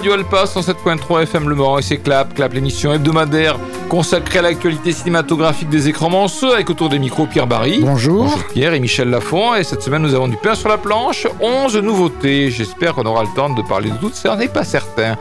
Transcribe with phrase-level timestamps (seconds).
[0.00, 3.58] Radio Alpa 107.3 FM Le Mans et c'est Clap, Clap l'émission hebdomadaire
[3.90, 7.80] consacrée à l'actualité cinématographique des écrans monceaux avec autour des micros Pierre Barry.
[7.82, 8.24] Bonjour.
[8.24, 11.26] Bonjour Pierre et Michel Lafont et cette semaine nous avons du pain sur la planche,
[11.38, 12.50] 11 nouveautés.
[12.50, 15.18] J'espère qu'on aura le temps de parler de toutes, ça n'est pas certain.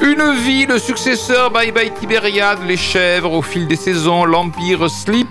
[0.00, 5.28] Une vie, le successeur Bye Bye Tibériade, Les Chèvres au fil des saisons, L'Empire Sleep,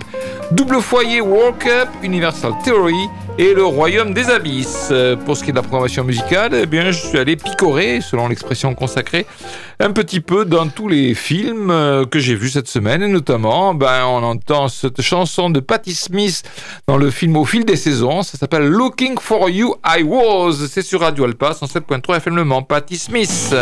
[0.52, 4.92] Double Foyer World Cup, Universal Theory et le royaume des abysses.
[5.24, 8.28] Pour ce qui est de la programmation musicale, eh bien, je suis allé picorer, selon
[8.28, 9.26] l'expression consacrée,
[9.80, 13.74] un petit peu dans tous les films euh, que j'ai vus cette semaine, et notamment,
[13.74, 16.42] ben, on entend cette chanson de Patti Smith
[16.86, 20.82] dans le film Au fil des saisons, ça s'appelle Looking for You I Was, c'est
[20.82, 23.54] sur Radio Alpa, 107.3 FM Le Mans, Patti Smith.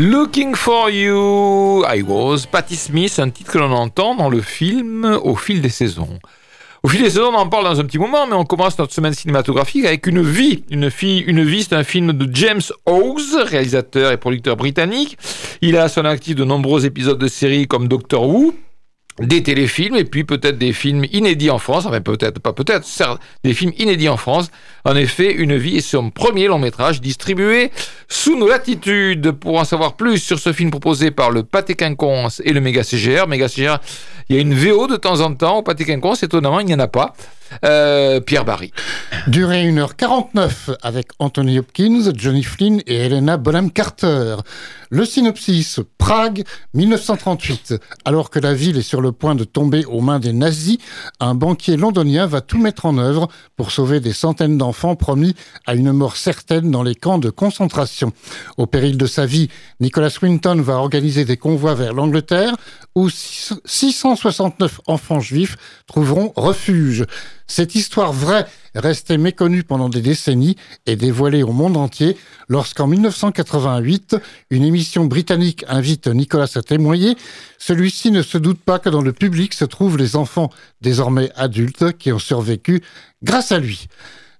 [0.00, 5.04] Looking for You, I Was, Patti Smith, un titre que l'on entend dans le film
[5.22, 6.18] Au fil des saisons.
[6.82, 8.94] Au fil des saisons, on en parle dans un petit moment, mais on commence notre
[8.94, 10.64] semaine cinématographique avec Une vie.
[10.70, 15.18] Une, fille, une vie, c'est un film de James Hawes, réalisateur et producteur britannique.
[15.60, 18.54] Il a à son actif de nombreux épisodes de séries comme Doctor Who,
[19.20, 22.86] des téléfilms et puis peut-être des films inédits en France, enfin peut-être pas peut-être,
[23.44, 24.50] des films inédits en France.
[24.84, 27.70] En effet, Une vie est son premier long métrage distribué
[28.08, 29.32] sous nos latitudes.
[29.32, 32.82] Pour en savoir plus sur ce film proposé par le Pâté Quinconce et le Méga
[32.82, 33.78] CGR, Méga CGR,
[34.28, 36.74] il y a une VO de temps en temps au Pâté Quinconce, étonnamment il n'y
[36.74, 37.14] en a pas.
[37.64, 38.72] Euh, Pierre Barry.
[39.26, 44.36] Durée 1h49 avec Anthony Hopkins, Johnny Flynn et Helena Bonham Carter.
[44.92, 46.44] Le synopsis, Prague,
[46.74, 47.74] 1938.
[48.04, 50.78] Alors que la ville est sur le point de tomber aux mains des nazis,
[51.20, 55.36] un banquier londonien va tout mettre en œuvre pour sauver des centaines d'enfants promis
[55.66, 58.12] à une mort certaine dans les camps de concentration.
[58.56, 59.48] Au péril de sa vie,
[59.78, 62.56] Nicholas Winton va organiser des convois vers l'Angleterre
[62.96, 65.56] où 669 enfants juifs
[65.86, 67.06] trouveront refuge.
[67.50, 70.54] Cette histoire vraie restait méconnue pendant des décennies
[70.86, 72.16] et dévoilée au monde entier
[72.48, 74.16] lorsqu'en 1988,
[74.50, 77.16] une émission britannique invite Nicolas à témoigner.
[77.58, 80.50] Celui-ci ne se doute pas que dans le public se trouvent les enfants
[80.80, 82.84] désormais adultes qui ont survécu
[83.24, 83.88] grâce à lui.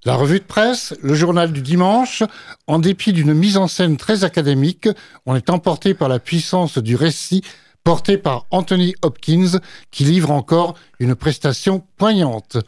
[0.05, 2.23] La revue de presse, le journal du dimanche,
[2.69, 4.89] en dépit d'une mise en scène très académique,
[5.27, 7.43] on est emporté par la puissance du récit
[7.83, 9.59] porté par Anthony Hopkins,
[9.91, 12.59] qui livre encore une prestation poignante.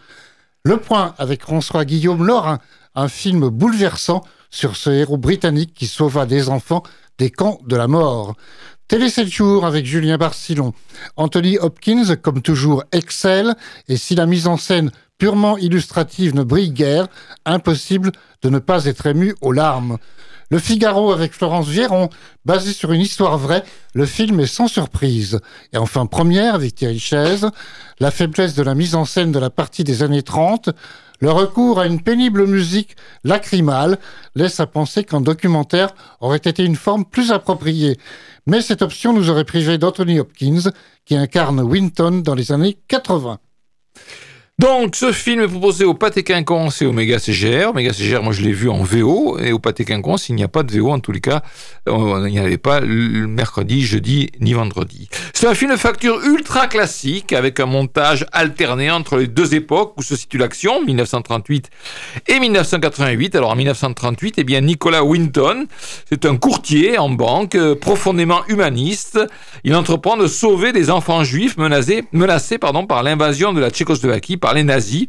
[0.64, 2.60] Le Point avec François Guillaume Laurin,
[2.94, 6.84] un film bouleversant sur ce héros britannique qui sauva des enfants
[7.18, 8.36] des camps de la mort.
[8.86, 10.72] Télé 7 jours avec Julien Barcillon.
[11.16, 13.56] Anthony Hopkins, comme toujours, excelle,
[13.88, 17.08] et si la mise en scène purement illustrative ne brille guère,
[17.44, 18.12] impossible
[18.42, 19.98] de ne pas être ému aux larmes.
[20.52, 22.10] Le Figaro avec Florence Vieron,
[22.44, 23.64] basé sur une histoire vraie,
[23.94, 25.40] le film est sans surprise.
[25.72, 27.48] Et enfin, première avec Thierry Chaise,
[28.00, 30.68] la faiblesse de la mise en scène de la partie des années 30,
[31.20, 33.98] le recours à une pénible musique lacrymale
[34.34, 37.96] laisse à penser qu'un documentaire aurait été une forme plus appropriée.
[38.46, 40.70] Mais cette option nous aurait privé d'Anthony Hopkins,
[41.06, 43.38] qui incarne Winton dans les années 80.
[44.62, 47.74] Donc, ce film est proposé au Pâté Quinconce et au Méga CGR.
[47.74, 49.36] Méga CGR, moi, je l'ai vu en VO.
[49.40, 51.42] Et au Pâté Quinconce, il n'y a pas de VO, en tous les cas.
[51.88, 55.08] Euh, il n'y avait pas mercredi, jeudi, ni vendredi.
[55.34, 59.94] C'est un film de facture ultra classique, avec un montage alterné entre les deux époques
[59.96, 61.68] où se situe l'action, 1938
[62.28, 63.34] et 1988.
[63.34, 65.66] Alors, en 1938, eh bien, Nicolas Winton,
[66.08, 69.18] c'est un courtier en banque, euh, profondément humaniste.
[69.64, 74.64] Il entreprend de sauver des enfants juifs menacés, menacés par l'invasion de la Tchécoslovaquie les
[74.64, 75.08] nazis.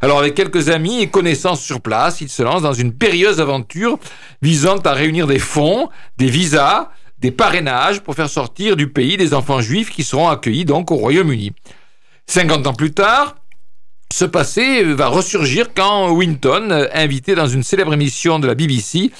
[0.00, 3.98] Alors avec quelques amis et connaissances sur place, il se lance dans une périlleuse aventure
[4.40, 9.34] visant à réunir des fonds, des visas, des parrainages pour faire sortir du pays des
[9.34, 11.52] enfants juifs qui seront accueillis donc au Royaume-Uni.
[12.26, 13.36] 50 ans plus tard,
[14.12, 19.10] ce passé va ressurgir quand Winton, invité dans une célèbre émission de la BBC,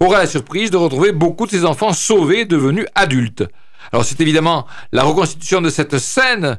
[0.00, 3.44] aura la surprise de retrouver beaucoup de ses enfants sauvés devenus adultes.
[3.92, 6.58] Alors c'est évidemment la reconstitution de cette scène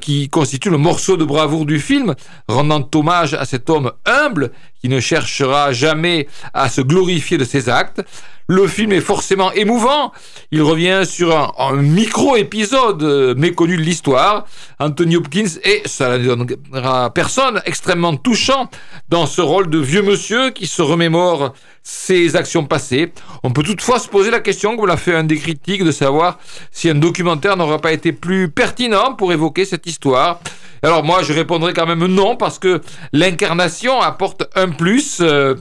[0.00, 2.14] qui constitue le morceau de bravoure du film,
[2.48, 4.52] rendant hommage à cet homme humble
[4.82, 8.02] qui ne cherchera jamais à se glorifier de ses actes.
[8.48, 10.12] Le film est forcément émouvant.
[10.50, 14.46] Il revient sur un, micro-épisode euh, méconnu de l'histoire.
[14.80, 18.68] Anthony Hopkins est, ça ne donnera personne, extrêmement touchant
[19.08, 21.54] dans ce rôle de vieux monsieur qui se remémore
[21.84, 23.12] ses actions passées.
[23.44, 26.38] On peut toutefois se poser la question, comme l'a fait un des critiques, de savoir
[26.72, 30.40] si un documentaire n'aurait pas été plus pertinent pour évoquer cette histoire.
[30.84, 32.80] Alors moi, je répondrai quand même non, parce que
[33.12, 35.18] l'incarnation apporte un plus.
[35.20, 35.54] Euh,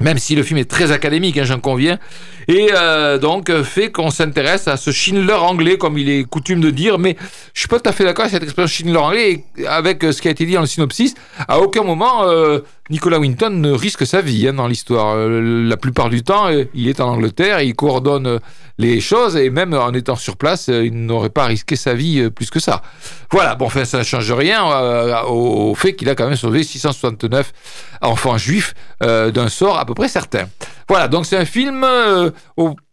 [0.00, 1.96] même si le film est très académique, hein, j'en conviens,
[2.48, 6.60] et euh, donc euh, fait qu'on s'intéresse à ce Schindler anglais, comme il est coutume
[6.60, 7.16] de dire, mais
[7.54, 10.26] je suis pas tout à fait d'accord avec cette expression Schindler anglais, avec ce qui
[10.26, 11.14] a été dit dans le synopsis,
[11.46, 12.24] à aucun moment
[12.90, 15.16] Nicolas Winton ne risque sa vie hein, dans l'histoire.
[15.16, 18.40] la plupart du temps, il est en Angleterre, il coordonne
[18.78, 22.50] les choses et même en étant sur place, il n'aurait pas risqué sa vie plus
[22.50, 22.82] que ça.
[23.30, 24.64] Voilà, bon, enfin, ça ne change rien
[25.26, 27.52] au, fait qu'il a quand même sauvé 669
[28.02, 30.48] enfants juifs d'un sort à peu près certain.
[30.88, 31.86] Voilà, donc c'est un film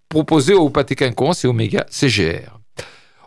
[0.07, 2.58] proposé au Pâté Quinconce et au Méga CGR.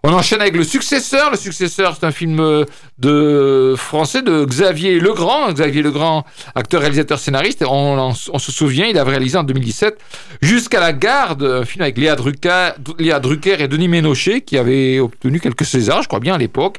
[0.04, 1.30] On enchaîne avec le successeur.
[1.30, 2.64] Le successeur, c'est un film euh,
[2.99, 5.52] de français de Xavier Legrand.
[5.52, 6.25] Xavier Legrand,
[6.56, 7.62] acteur, réalisateur, scénariste.
[7.64, 9.97] On, se souvient, il avait réalisé en 2017
[10.40, 15.64] Jusqu'à la garde, un film avec Léa Drucker, et Denis Ménochet, qui avait obtenu quelques
[15.64, 16.78] Césars, je crois bien à l'époque.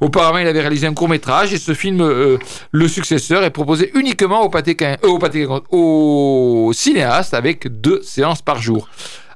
[0.00, 2.38] Auparavant, il avait réalisé un court métrage et ce film, euh,
[2.72, 8.42] le successeur, est proposé uniquement au, pâté, euh, au, pâté, au cinéaste avec deux séances
[8.42, 8.88] par jour.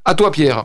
[0.09, 0.65] À toi, Pierre.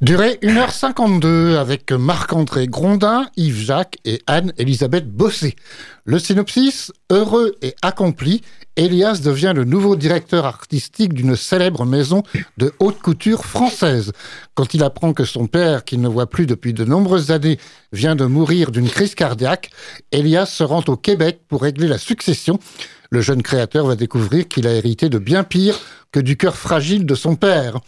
[0.00, 5.54] Durée 1h52 avec Marc-André Grondin, Yves Jacques et Anne-Elisabeth Bossé.
[6.04, 8.42] Le synopsis, heureux et accompli,
[8.74, 12.24] Elias devient le nouveau directeur artistique d'une célèbre maison
[12.56, 14.10] de haute couture française.
[14.54, 17.60] Quand il apprend que son père, qu'il ne voit plus depuis de nombreuses années,
[17.92, 19.70] vient de mourir d'une crise cardiaque,
[20.10, 22.58] Elias se rend au Québec pour régler la succession.
[23.10, 25.78] Le jeune créateur va découvrir qu'il a hérité de bien pire
[26.12, 27.80] que du cœur fragile de son père.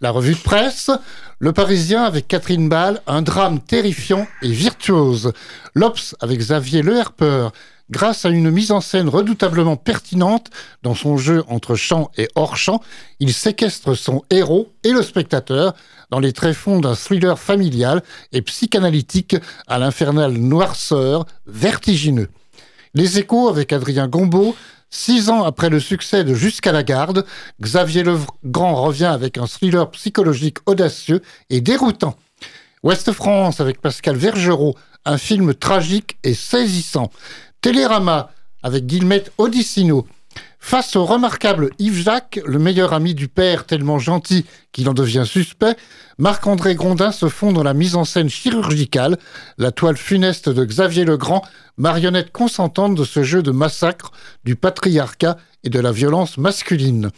[0.00, 0.90] La revue de presse,
[1.38, 5.32] Le Parisien avec Catherine Ball, un drame terrifiant et virtuose.
[5.74, 7.52] L'Obs avec Xavier Leherpeur,
[7.90, 10.50] grâce à une mise en scène redoutablement pertinente
[10.82, 12.82] dans son jeu entre champ et hors champ,
[13.20, 15.74] il séquestre son héros et le spectateur
[16.10, 18.02] dans les tréfonds d'un thriller familial
[18.32, 22.28] et psychanalytique à l'infernale noirceur vertigineux.
[22.94, 24.56] Les échos avec Adrien Gombeau,
[24.98, 27.26] Six ans après le succès de Jusqu'à la garde,
[27.60, 32.16] Xavier Legrand revient avec un thriller psychologique audacieux et déroutant.
[32.82, 34.74] Ouest France avec Pascal Vergerot,
[35.04, 37.10] un film tragique et saisissant.
[37.60, 38.30] Télérama
[38.62, 40.06] avec Guillemette Odissino.
[40.58, 45.24] Face au remarquable Yves Jacques, le meilleur ami du père tellement gentil qu'il en devient
[45.24, 45.76] suspect,
[46.18, 49.16] Marc-André Grondin se fond dans la mise en scène chirurgicale,
[49.58, 51.42] la toile funeste de Xavier Legrand,
[51.76, 54.10] marionnette consentante de ce jeu de massacre
[54.44, 57.10] du patriarcat et de la violence masculine.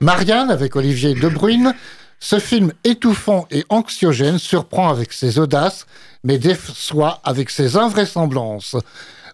[0.00, 1.74] Marianne, avec Olivier Debruyne,
[2.20, 5.86] ce film étouffant et anxiogène surprend avec ses audaces,
[6.24, 8.76] mais déçoit avec ses invraisemblances.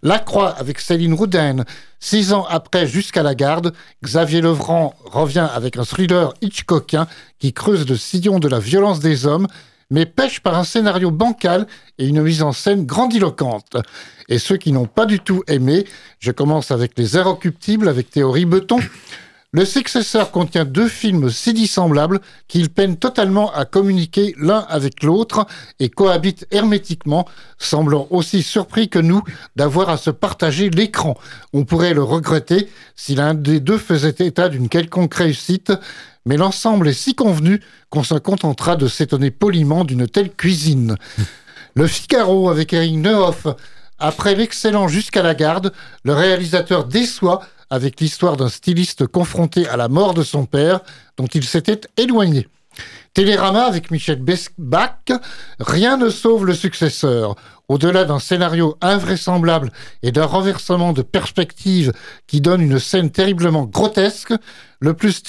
[0.04, 1.64] La Croix avec Céline Rouden.
[1.99, 3.73] Six ans après Jusqu'à la garde,
[4.04, 7.06] Xavier Levrand revient avec un thriller Hitchcockien
[7.38, 9.46] qui creuse le sillon de la violence des hommes,
[9.90, 13.78] mais pêche par un scénario bancal et une mise en scène grandiloquente.
[14.28, 15.87] Et ceux qui n'ont pas du tout aimé,
[16.18, 18.80] je commence avec Les Irrecuptibles avec Théorie Beton.
[19.54, 25.46] Le successeur contient deux films si dissemblables qu'ils peinent totalement à communiquer l'un avec l'autre
[25.78, 27.25] et cohabitent hermétiquement,
[27.56, 29.23] semblant aussi surpris que nous
[29.54, 31.16] d'avoir à se partager l'écran.
[31.52, 35.73] On pourrait le regretter si l'un des deux faisait état d'une quelconque réussite,
[36.26, 40.96] mais l'ensemble est si convenu qu'on se contentera de s'étonner poliment d'une telle cuisine.
[41.76, 43.46] Le Figaro avec Eric Neuhoff.
[44.00, 49.88] Après l'excellent Jusqu'à la garde, le réalisateur déçoit avec l'histoire d'un styliste confronté à la
[49.88, 50.80] mort de son père,
[51.16, 52.49] dont il s'était éloigné.
[53.12, 54.21] Télérama avec Michel
[54.59, 54.97] Bach,
[55.61, 57.37] rien ne sauve le successeur.
[57.68, 59.71] Au-delà d'un scénario invraisemblable
[60.02, 61.92] et d'un renversement de perspective
[62.26, 64.35] qui donne une scène terriblement grotesque,
[64.80, 65.23] le plus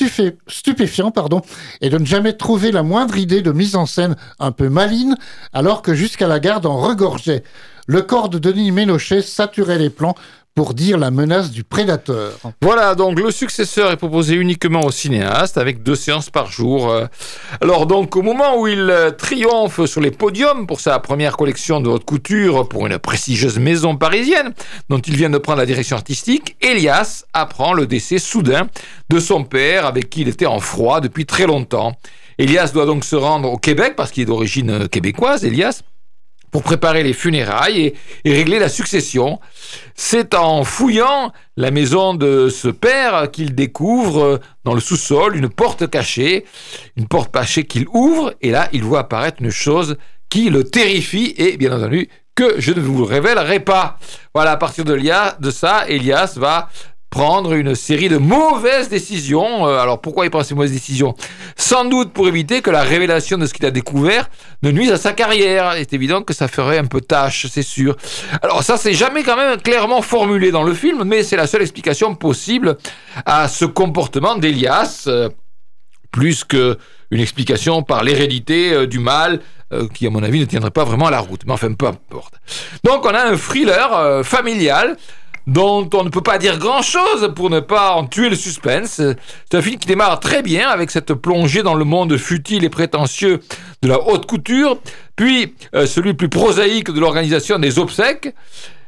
[0.47, 1.41] stupéfiant pardon,
[1.79, 5.15] est de ne jamais trouver la moindre idée de mise en scène un peu maligne,
[5.53, 7.43] alors que jusqu'à la garde en regorgeait.
[7.87, 10.15] Le corps de Denis Ménochet saturait les plans
[10.55, 12.31] pour dire la menace du prédateur.
[12.61, 16.89] Voilà, donc le successeur est proposé uniquement aux cinéastes avec deux séances par jour.
[16.89, 17.07] Euh,
[17.59, 21.81] alors donc au moment où il euh, triomphe sur les podiums pour sa première collection
[21.81, 24.53] de haute couture pour une prestigieuse maison parisienne
[24.87, 28.69] dont il vient de prendre la direction artistique, Elias apprend le décès soudain
[29.09, 31.97] de son père avec qui il était en froid depuis très longtemps.
[32.37, 35.81] Elias doit donc se rendre au Québec parce qu'il est d'origine euh, québécoise, Elias
[36.55, 37.91] pour préparer les funérailles
[38.23, 39.41] et, régler la succession.
[39.93, 45.89] C'est en fouillant la maison de ce père qu'il découvre dans le sous-sol une porte
[45.89, 46.45] cachée,
[46.95, 49.97] une porte cachée qu'il ouvre, et là il voit apparaître une chose
[50.29, 53.99] qui le terrifie, et bien entendu que je ne vous révélerai pas.
[54.33, 56.69] Voilà, à partir de, de ça, Elias va
[57.15, 59.65] prendre une série de mauvaises décisions.
[59.65, 61.15] Euh, alors pourquoi il prend ces mauvaises décisions?
[61.55, 64.29] Sans doute pour éviter que la révélation de ce qu'il a découvert
[64.63, 65.71] ne nuise à sa carrière.
[65.77, 67.95] C'est évident que ça ferait un peu tâche, c'est sûr.
[68.41, 71.61] Alors ça, c'est jamais quand même clairement formulé dans le film, mais c'est la seule
[71.61, 72.75] explication possible
[73.25, 75.29] à ce comportement d'Elias, euh,
[76.11, 76.77] plus que
[77.11, 79.39] une explication par l'hérédité euh, du mal,
[79.93, 81.41] qui à mon avis ne tiendrait pas vraiment la route.
[81.45, 82.35] Mais enfin, peu importe.
[82.83, 84.95] Donc on a un thriller familial
[85.47, 89.01] dont on ne peut pas dire grand-chose pour ne pas en tuer le suspense.
[89.49, 92.69] C'est un film qui démarre très bien avec cette plongée dans le monde futile et
[92.69, 93.41] prétentieux
[93.81, 94.79] de la haute couture,
[95.15, 98.33] puis euh, celui plus prosaïque de l'organisation des obsèques,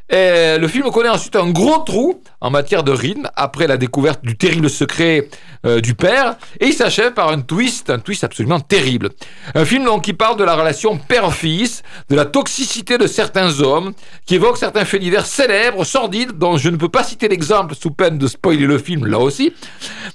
[0.09, 4.37] le film connaît ensuite un gros trou en matière de rythme après la découverte du
[4.37, 5.27] terrible secret
[5.65, 9.09] euh, du père et il s'achève par un twist, un twist absolument terrible.
[9.55, 13.93] Un film donc qui parle de la relation père-fils, de la toxicité de certains hommes,
[14.25, 17.91] qui évoque certains faits divers célèbres, sordides, dont je ne peux pas citer l'exemple sous
[17.91, 19.53] peine de spoiler le film là aussi.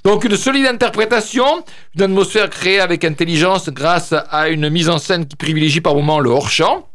[0.03, 1.63] Donc une solide interprétation,
[1.95, 6.19] une atmosphère créée avec intelligence grâce à une mise en scène qui privilégie par moments
[6.19, 6.87] le hors-champ,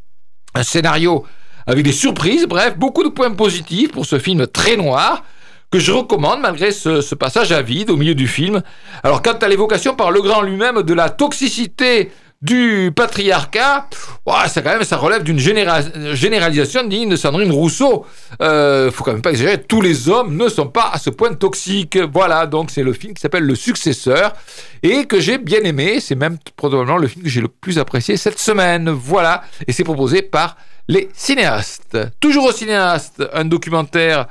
[0.55, 1.25] un scénario
[1.69, 5.23] avec des surprises, bref, beaucoup de points positifs pour ce film très noir
[5.71, 8.63] que je recommande malgré ce, passage à vide au milieu du film.
[9.05, 12.11] Alors quant à l'évocation par Legrand lui-même de la toxicité
[12.41, 13.87] du patriarcat,
[14.47, 18.07] ça quand même ça relève d'une généralisation digne de Sandrine Rousseau.
[18.41, 21.35] Euh, faut quand même pas exagérer, tous les hommes ne sont pas à ce point
[21.35, 21.99] toxiques.
[21.99, 24.33] Voilà, donc c'est le film qui s'appelle Le Successeur
[24.83, 26.01] et que j'ai bien aimé.
[26.01, 28.89] C'est même probablement le film que j'ai le plus apprécié cette semaine.
[28.89, 30.57] Voilà, et c'est proposé par
[30.89, 31.99] les cinéastes.
[32.19, 34.27] Toujours au cinéaste, un documentaire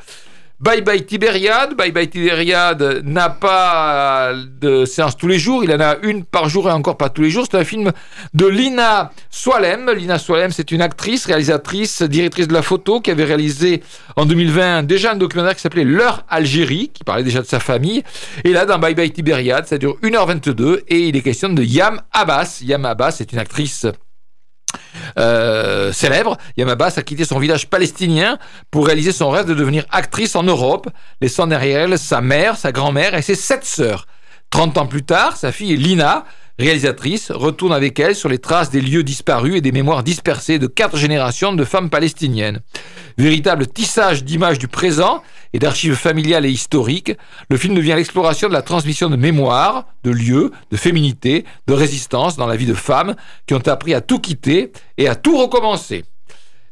[0.60, 1.76] Bye Bye Tibériade.
[1.76, 5.64] Bye Bye Tibériade n'a pas de séance tous les jours.
[5.64, 7.46] Il en a une par jour et encore pas tous les jours.
[7.50, 7.92] C'est un film
[8.34, 9.92] de Lina Soalem.
[9.92, 13.84] Lina Soalem, c'est une actrice, réalisatrice, directrice de la photo qui avait réalisé
[14.16, 18.04] en 2020 déjà un documentaire qui s'appelait L'heure Algérie, qui parlait déjà de sa famille.
[18.44, 22.02] Et là, dans Bye Bye Tibériade, ça dure 1h22 et il est question de Yam
[22.12, 22.62] Abbas.
[22.64, 23.86] Yam Abbas est une actrice
[25.18, 28.38] euh, célèbre, Yam Abbas a quitté son village palestinien
[28.72, 30.88] pour réaliser son rêve de devenir actrice en Europe,
[31.22, 34.06] laissant derrière elle sa mère, sa grand-mère et ses sept sœurs.
[34.50, 36.26] 30 ans plus tard, sa fille Lina
[36.60, 40.68] réalisatrice, retourne avec elle sur les traces des lieux disparus et des mémoires dispersées de
[40.68, 42.62] quatre générations de femmes palestiniennes.
[43.18, 45.22] Véritable tissage d'images du présent
[45.54, 47.14] et d'archives familiales et historiques,
[47.50, 52.38] le film devient l'exploration de la transmission de mémoire, de lieux, de féminité, de résistance
[52.38, 56.04] dans la vie de femmes qui ont appris à tout quitter et à tout recommencer.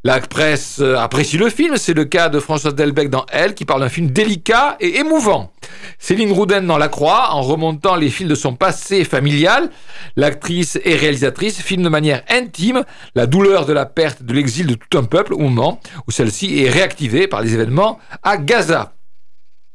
[0.05, 3.65] La presse euh, apprécie le film, c'est le cas de Françoise Delbecq dans Elle, qui
[3.65, 5.51] parle d'un film délicat et émouvant.
[5.97, 9.71] Céline Rouden dans La Croix, en remontant les fils de son passé familial,
[10.15, 12.83] l'actrice et réalisatrice filme de manière intime
[13.15, 16.59] la douleur de la perte de l'exil de tout un peuple au moment où celle-ci
[16.59, 18.94] est réactivée par les événements à Gaza.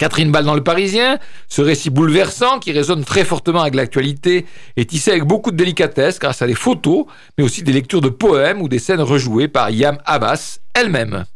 [0.01, 4.47] Catherine Ball dans Le Parisien, ce récit bouleversant qui résonne très fortement avec l'actualité
[4.79, 7.05] est tissé avec beaucoup de délicatesse grâce à des photos,
[7.37, 11.27] mais aussi des lectures de poèmes ou des scènes rejouées par Yam Abbas elle-même.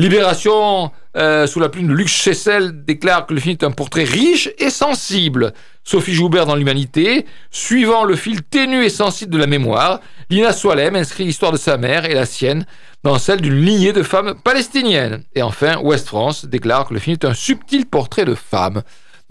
[0.00, 4.04] Libération, euh, sous la plume de Luc Chessel, déclare que le film est un portrait
[4.04, 5.52] riche et sensible.
[5.84, 10.96] Sophie Joubert dans L'Humanité, suivant le fil ténu et sensible de la mémoire, Lina Soalem
[10.96, 12.64] inscrit l'histoire de sa mère et la sienne
[13.04, 15.22] dans celle d'une lignée de femmes palestiniennes.
[15.34, 18.80] Et enfin, West France déclare que le film est un subtil portrait de femmes.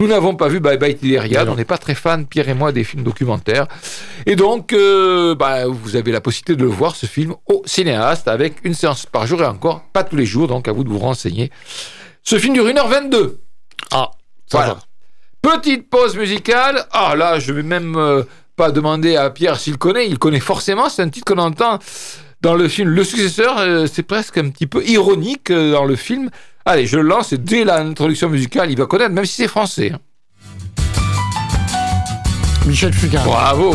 [0.00, 2.72] Nous n'avons pas vu Bye Bye Tibériade, on n'est pas très fan, Pierre et moi,
[2.72, 3.66] des films documentaires.
[4.24, 8.26] Et donc, euh, bah, vous avez la possibilité de le voir, ce film, au cinéaste,
[8.26, 10.88] avec une séance par jour et encore, pas tous les jours, donc à vous de
[10.88, 11.50] vous renseigner.
[12.22, 13.40] Ce film dure 1h22.
[13.90, 14.10] Ah,
[14.46, 14.78] ça Voilà.
[15.42, 16.86] Petite pause musicale.
[16.92, 18.22] Ah là, je vais même euh,
[18.56, 20.08] pas demander à Pierre s'il connaît.
[20.08, 20.88] Il connaît forcément.
[20.88, 21.78] C'est un titre qu'on entend
[22.40, 23.58] dans le film Le Successeur.
[23.58, 26.30] Euh, c'est presque un petit peu ironique dans le film.
[26.72, 29.90] Allez, je le lance et dès l'introduction musicale, il va connaître, même si c'est français.
[29.92, 29.98] hein.
[32.64, 33.24] Michel Fugain.
[33.24, 33.74] Bravo.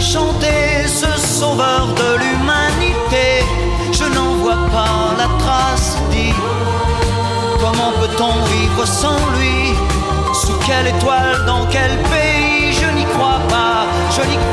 [0.00, 3.44] chanté, ce sauveur de l'humanité,
[3.92, 6.32] je n'en vois pas la trace, dit.
[7.60, 9.74] Comment peut-on vivre sans lui?
[10.32, 12.72] Sous quelle étoile, dans quel pays?
[12.72, 13.86] Je n'y crois pas,
[14.16, 14.49] je n'y crois plus,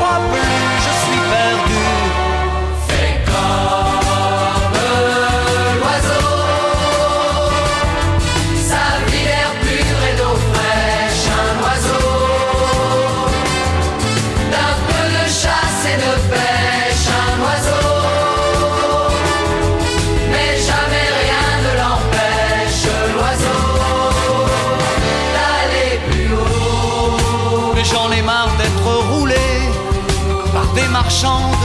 [31.20, 31.57] des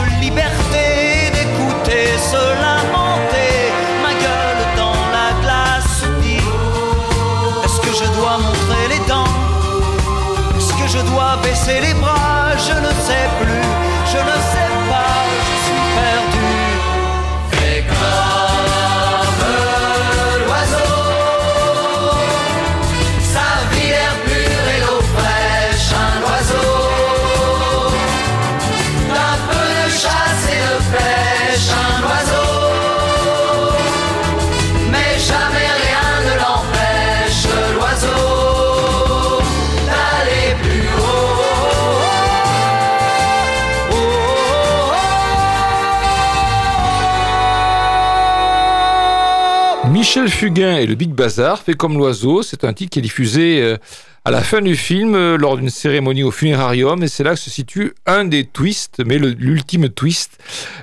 [50.16, 53.64] Michel Fugain et le Big Bazar, fait comme l'oiseau, c'est un titre qui est diffusé
[53.64, 53.78] euh,
[54.26, 57.40] à la fin du film euh, lors d'une cérémonie au funérarium et c'est là que
[57.40, 60.38] se situe un des twists, mais l'ultime twist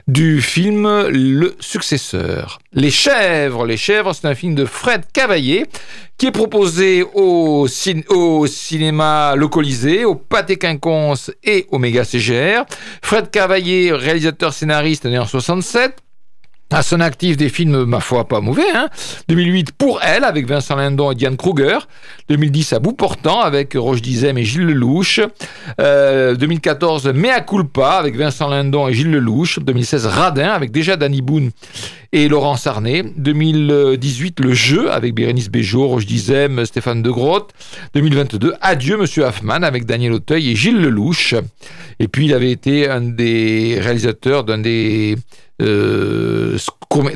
[0.08, 2.58] du film Le Successeur.
[2.72, 5.66] Les Chèvres, Les Chèvres, c'est un film de Fred Cavaillé
[6.18, 7.68] qui est proposé au,
[8.48, 12.64] cinéma localisé, au Pâté Quinconce et au Méga CGR.
[13.00, 15.94] Fred Cavaillé, réalisateur scénariste né en 67,
[16.72, 18.70] à son actif des films, ma foi, pas mauvais.
[18.74, 18.88] Hein
[19.28, 21.78] 2008, Pour elle, avec Vincent Lindon et Diane Kruger.
[22.28, 25.20] 2010, À bout portant, avec Roche Dizem et Gilles Lelouch.
[25.80, 29.58] Euh, 2014, Mea culpa, avec Vincent Lindon et Gilles Lelouch.
[29.58, 31.50] 2016, Radin, avec déjà Danny Boone
[32.12, 33.02] et Laurent Sarné.
[33.16, 37.52] 2018, Le Jeu, avec Bérénice Bejo, Roche Dizem, Stéphane De Grotte.
[37.94, 41.34] 2022, Adieu, Monsieur Hoffman, avec Daniel Auteuil et Gilles Lelouch.
[41.98, 45.16] Et puis, il avait été un des réalisateurs d'un des
[45.62, 46.58] euh,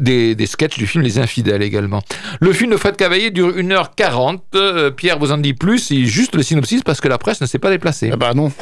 [0.00, 2.02] des, des, sketchs du film Les Infidèles également.
[2.40, 4.38] Le film de Fred Cavaillé dure 1h40.
[4.54, 7.46] Euh, Pierre vous en dit plus, c'est juste le synopsis parce que la presse ne
[7.46, 8.10] s'est pas déplacée.
[8.12, 8.52] Eh ben non.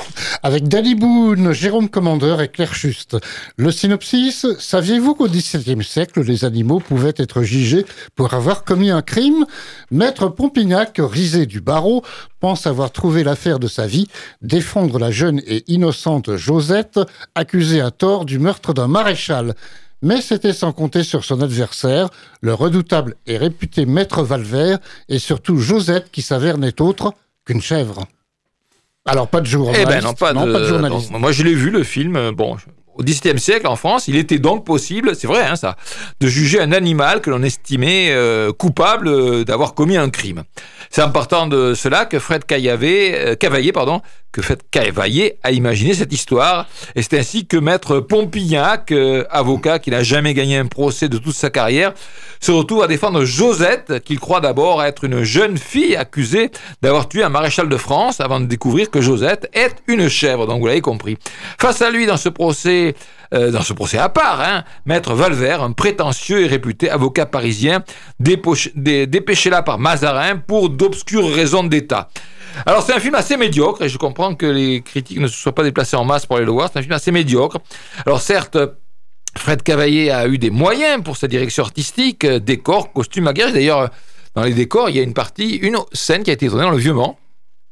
[0.43, 3.19] Avec Danny Boone, Jérôme Commandeur et Claire Juste.
[3.57, 7.85] Le synopsis, saviez-vous qu'au XVIIe siècle, les animaux pouvaient être jugés
[8.17, 9.45] pour avoir commis un crime?
[9.91, 12.03] Maître Pompignac, risé du barreau,
[12.41, 14.09] pense avoir trouvé l'affaire de sa vie,
[14.41, 16.99] défendre la jeune et innocente Josette,
[17.35, 19.55] accusée à tort du meurtre d'un maréchal.
[20.03, 22.09] Mais c'était sans compter sur son adversaire,
[22.41, 28.05] le redoutable et réputé maître Valvert, et surtout Josette qui s'avère n'est autre qu'une chèvre.
[29.05, 29.85] Alors pas de journaliste.
[29.85, 31.11] Eh ben non, pas, de, journaliste.
[31.11, 32.33] moi je l'ai vu le film.
[32.33, 32.57] Bon,
[32.95, 35.77] au XVIIe siècle, en France, il était donc possible, c'est vrai hein, ça,
[36.21, 40.43] de juger un animal que l'on estimait euh, coupable euh, d'avoir commis un crime.
[40.91, 45.53] C'est en partant de cela que Fred Cavaillé, euh, Cavaillé pardon, que Fred Cavaillé a
[45.53, 46.67] imaginé cette histoire.
[46.95, 51.19] Et c'est ainsi que Maître Pompignac, euh, avocat qui n'a jamais gagné un procès de
[51.19, 51.93] toute sa carrière,
[52.41, 57.23] se retrouve à défendre Josette, qu'il croit d'abord être une jeune fille accusée d'avoir tué
[57.23, 60.47] un maréchal de France avant de découvrir que Josette est une chèvre.
[60.47, 61.19] Donc vous l'avez compris.
[61.61, 62.95] Face à lui, dans ce procès,
[63.35, 67.85] euh, dans ce procès à part, hein, Maître Valvert, un prétentieux et réputé avocat parisien,
[68.19, 72.09] dépêché là par Mazarin pour d'obscures raisons d'État.
[72.67, 75.55] Alors c'est un film assez médiocre et je comprends que les critiques ne se soient
[75.55, 76.71] pas déplacées en masse pour aller le voir.
[76.73, 77.59] C'est un film assez médiocre.
[78.07, 78.59] Alors certes,
[79.37, 83.53] Fred Cavaillé a eu des moyens pour sa direction artistique, euh, décors, costumes, maquillage.
[83.53, 83.87] D'ailleurs, euh,
[84.35, 86.71] dans les décors, il y a une partie, une scène qui a été tournée dans
[86.71, 87.19] le Vieux Mans.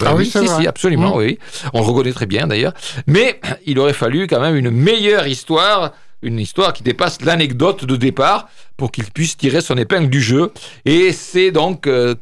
[0.05, 1.19] Ah oui, c'est si, absolument, mmh.
[1.19, 1.39] oui.
[1.75, 2.73] On le reconnaît très bien d'ailleurs.
[3.07, 7.97] Mais il aurait fallu quand même une meilleure histoire, une histoire qui dépasse l'anecdote de
[7.97, 10.53] départ pour qu'il puisse tirer son épingle du jeu.
[10.85, 12.15] Et c'est donc euh,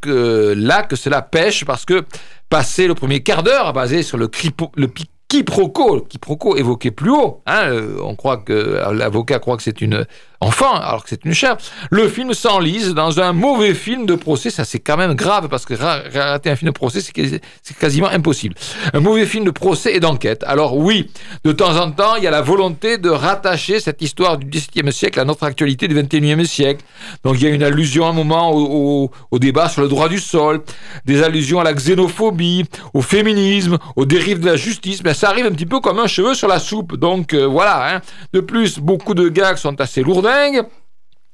[0.56, 2.04] là que cela pêche parce que
[2.48, 4.30] passer le premier quart d'heure basé sur le,
[4.76, 4.88] le
[5.28, 7.42] quiproquo, évoqué plus haut.
[7.46, 10.06] Hein, euh, on croit que l'avocat croit que c'est une
[10.40, 11.56] enfant, alors que c'est une chèvre.
[11.90, 14.50] Le film s'enlise dans un mauvais film de procès.
[14.50, 18.54] Ça, c'est quand même grave parce que rater un film de procès, c'est quasiment impossible.
[18.92, 20.44] Un mauvais film de procès et d'enquête.
[20.46, 21.10] Alors oui,
[21.44, 24.92] de temps en temps, il y a la volonté de rattacher cette histoire du XVIIe
[24.92, 26.84] siècle à notre actualité du XXIe siècle.
[27.24, 30.08] Donc il y a une allusion à un moment au, au débat sur le droit
[30.08, 30.62] du sol,
[31.04, 35.02] des allusions à la xénophobie, au féminisme, aux dérives de la justice.
[35.02, 36.96] Mais ça arrive un petit peu comme un cheveu sur la soupe.
[36.96, 37.96] Donc euh, voilà.
[37.96, 38.00] Hein.
[38.32, 40.22] De plus, beaucoup de gags sont assez lourds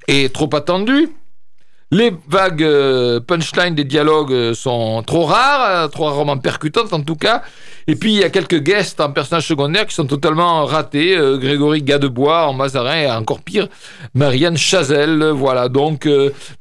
[0.09, 1.11] et trop attendu.
[1.91, 7.03] Les vagues euh, punchlines des dialogues euh, sont trop rares, euh, trop rarement percutantes en
[7.03, 7.43] tout cas.
[7.87, 11.17] Et puis il y a quelques guests en personnages secondaires qui sont totalement ratés.
[11.39, 13.69] Grégory Gadebois en Mazarin et encore pire,
[14.15, 15.23] Marianne Chazelle.
[15.35, 16.09] Voilà, donc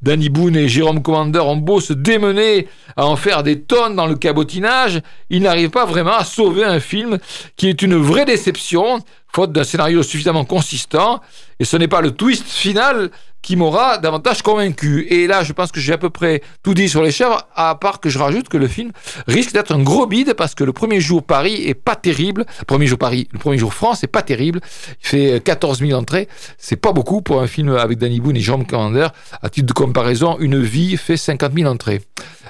[0.02, 4.06] Danny Boone et Jérôme Commander ont beau se démener à en faire des tonnes dans
[4.06, 7.18] le cabotinage, ils n'arrivent pas vraiment à sauver un film
[7.56, 9.00] qui est une vraie déception
[9.34, 11.22] faute d'un scénario suffisamment consistant,
[11.60, 13.10] et ce n'est pas le twist final
[13.44, 15.06] qui m'aura davantage convaincu.
[15.10, 17.76] Et là, je pense que j'ai à peu près tout dit sur les chèvres, à
[17.76, 18.92] part que je rajoute que le film
[19.28, 22.46] risque d'être un gros bide parce que le premier jour Paris est pas terrible.
[22.60, 24.62] Le premier jour Paris, le premier jour France est pas terrible.
[25.04, 26.28] Il fait 14 000 entrées.
[26.58, 29.10] C'est pas beaucoup pour un film avec Danny Boone et Jean Commander.
[29.42, 32.02] À titre de comparaison, une vie fait 50 000 entrées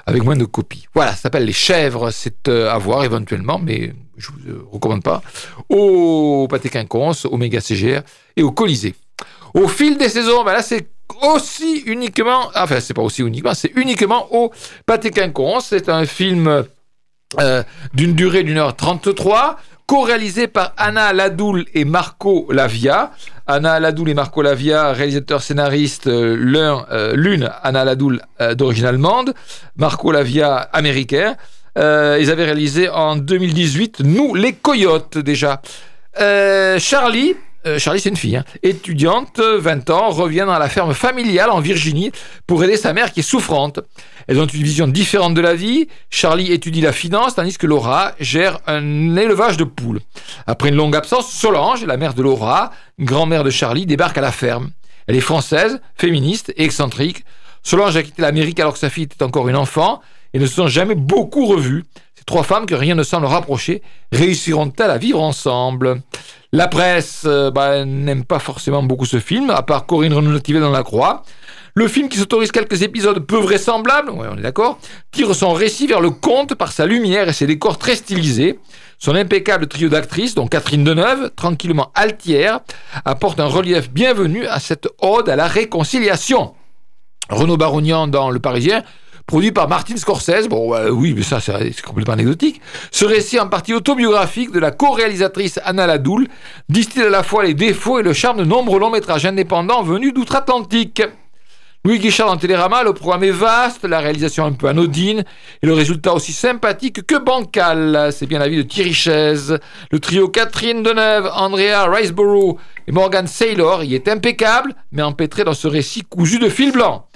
[0.06, 0.86] avec moins de copies.
[0.94, 2.10] Voilà, ça s'appelle Les Chèvres.
[2.12, 5.22] C'est euh, à voir éventuellement, mais je vous euh, recommande pas,
[5.68, 8.02] au Pâté Quinconce, au Méga CGR
[8.36, 8.94] et au Colisée.
[9.54, 10.88] Au fil des saisons, ben là c'est
[11.22, 14.52] aussi uniquement, enfin c'est pas aussi uniquement, c'est uniquement au
[14.84, 15.66] Pâté Quinconce.
[15.68, 16.64] C'est un film
[17.40, 17.62] euh,
[17.94, 23.12] d'une durée d'une heure 33, co-réalisé par Anna Ladoul et Marco Lavia.
[23.46, 28.22] Anna Ladoul et Marco Lavia, réalisateurs scénaristes, euh, l'un, l'une Anna Ladoul
[28.56, 29.34] d'origine allemande,
[29.76, 31.36] Marco Lavia américain.
[31.76, 35.60] Euh, ils avaient réalisé en 2018 Nous les Coyotes déjà.
[36.20, 37.34] Euh, Charlie,
[37.66, 41.60] euh, Charlie, c'est une fille, hein, étudiante, 20 ans, revient dans la ferme familiale en
[41.60, 42.12] Virginie
[42.46, 43.80] pour aider sa mère qui est souffrante.
[44.28, 45.88] Elles ont une vision différente de la vie.
[46.10, 50.00] Charlie étudie la finance, tandis que Laura gère un élevage de poules.
[50.46, 54.32] Après une longue absence, Solange, la mère de Laura, grand-mère de Charlie, débarque à la
[54.32, 54.70] ferme.
[55.06, 57.24] Elle est française, féministe et excentrique.
[57.62, 60.00] Solange a quitté l'Amérique alors que sa fille était encore une enfant
[60.34, 61.84] et ne se sont jamais beaucoup revues.
[62.14, 66.02] Ces trois femmes que rien ne semble rapprocher réussiront-elles à vivre ensemble?
[66.54, 70.70] La presse euh, bah, n'aime pas forcément beaucoup ce film, à part Corinne Renaud-Tivet dans
[70.70, 71.24] La Croix.
[71.74, 74.78] Le film, qui s'autorise quelques épisodes peu vraisemblables, ouais, on est d'accord,
[75.10, 78.60] tire son récit vers le conte par sa lumière et ses décors très stylisés.
[79.00, 82.60] Son impeccable trio d'actrices, dont Catherine Deneuve, tranquillement altière,
[83.04, 86.54] apporte un relief bienvenu à cette ode à la réconciliation.
[87.30, 88.84] Renaud Barognan dans Le Parisien,
[89.26, 90.48] produit par Martin Scorsese.
[90.48, 92.60] Bon, oui, mais ça, c'est complètement anecdotique.
[92.90, 96.28] Ce récit en partie autobiographique de la co-réalisatrice Anna Ladoul
[96.68, 100.12] distille à la fois les défauts et le charme de nombreux longs métrages indépendants venus
[100.12, 101.02] d'outre-Atlantique.
[101.86, 105.22] Louis Guichard dans Télérama, le programme est vaste, la réalisation un peu anodine
[105.62, 108.08] et le résultat aussi sympathique que bancal.
[108.10, 109.58] C'est bien l'avis de Thierry Chaise.
[109.90, 112.56] Le trio Catherine Deneuve, Andrea Riceborough
[112.86, 117.06] et Morgan Saylor y est impeccable, mais empêtré dans ce récit cousu de fil blanc.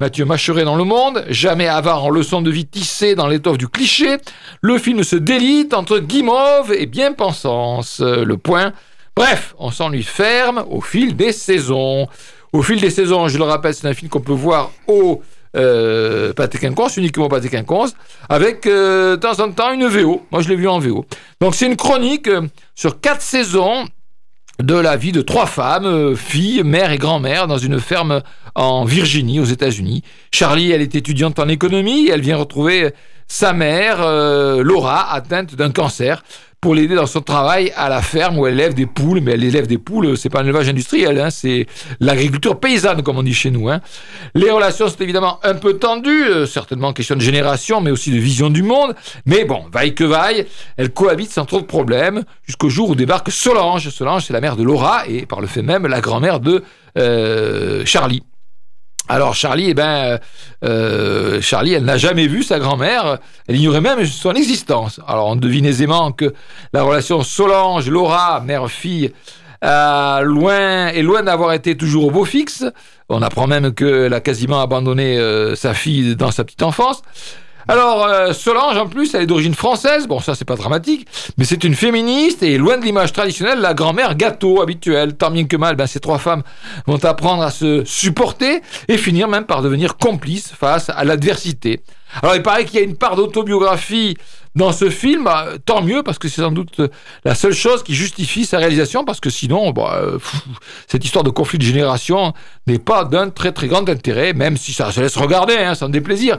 [0.00, 3.66] Mathieu Macheret dans Le Monde, jamais avare en leçon de vie tissée dans l'étoffe du
[3.66, 4.18] cliché,
[4.60, 8.00] le film se délite entre guimauve et bien-pensance.
[8.00, 8.72] Le point.
[9.16, 12.06] Bref, on s'ennuie ferme au fil des saisons.
[12.52, 15.20] Au fil des saisons, je le rappelle, c'est un film qu'on peut voir au
[15.56, 17.94] euh, Pâté Quinconce, uniquement Pâté Quinconce,
[18.28, 20.22] avec euh, de temps en temps une VO.
[20.30, 21.06] Moi, je l'ai vu en VO.
[21.40, 23.84] Donc, c'est une chronique euh, sur quatre saisons
[24.62, 28.22] de la vie de trois femmes, euh, filles, mère et grand-mère, dans une ferme
[28.58, 30.02] en Virginie, aux États-Unis.
[30.32, 32.90] Charlie, elle est étudiante en économie, elle vient retrouver
[33.28, 36.24] sa mère, euh, Laura, atteinte d'un cancer
[36.60, 39.20] pour l'aider dans son travail à la ferme où elle élève des poules.
[39.20, 41.66] Mais elle élève des poules, c'est pas un élevage industriel, hein, c'est
[42.00, 43.68] l'agriculture paysanne, comme on dit chez nous.
[43.68, 43.80] Hein.
[44.34, 48.18] Les relations sont évidemment un peu tendues, euh, certainement question de génération, mais aussi de
[48.18, 48.96] vision du monde.
[49.24, 53.30] Mais bon, vaille que vaille, elles cohabitent sans trop de problèmes, jusqu'au jour où débarque
[53.30, 53.88] Solange.
[53.90, 56.64] Solange, c'est la mère de Laura, et par le fait même, la grand-mère de
[56.96, 58.24] euh, Charlie.
[59.08, 60.18] Alors Charlie, eh ben,
[60.64, 65.00] euh, Charlie, elle n'a jamais vu sa grand-mère, elle ignorait même son existence.
[65.06, 66.34] Alors on devine aisément que
[66.74, 69.12] la relation Solange-Laura, mère-fille,
[69.64, 72.64] euh, loin, est loin d'avoir été toujours au beau fixe.
[73.08, 77.02] On apprend même qu'elle a quasiment abandonné euh, sa fille dans sa petite enfance.
[77.70, 80.06] Alors, euh, Solange, en plus, elle est d'origine française.
[80.06, 81.06] Bon, ça, c'est pas dramatique.
[81.36, 85.14] Mais c'est une féministe et loin de l'image traditionnelle, la grand-mère gâteau habituelle.
[85.16, 86.42] Tant bien que mal, ben, ces trois femmes
[86.86, 91.82] vont apprendre à se supporter et finir même par devenir complices face à l'adversité.
[92.22, 94.16] Alors, il paraît qu'il y a une part d'autobiographie
[94.54, 96.80] dans ce film, bah, tant mieux, parce que c'est sans doute
[97.26, 100.18] la seule chose qui justifie sa réalisation, parce que sinon, bah, euh,
[100.86, 102.32] cette histoire de conflit de génération
[102.66, 105.90] n'est pas d'un très très grand intérêt, même si ça se laisse regarder, hein, sans
[105.90, 106.38] déplaisir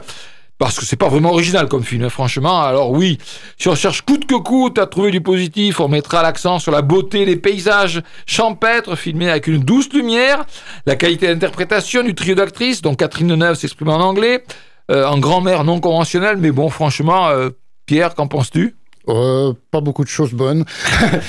[0.60, 2.60] parce que c'est pas vraiment original comme film, hein, franchement.
[2.60, 3.16] Alors oui,
[3.56, 6.82] si on cherche coûte que coûte à trouver du positif, on mettra l'accent sur la
[6.82, 10.44] beauté des paysages champêtres filmés avec une douce lumière,
[10.84, 14.44] la qualité d'interprétation du trio d'actrices, dont Catherine Deneuve s'exprime en anglais,
[14.90, 17.48] euh, en grand-mère non conventionnelle, mais bon, franchement, euh,
[17.86, 18.76] Pierre, qu'en penses-tu?
[19.08, 20.64] Euh, pas beaucoup de choses bonnes.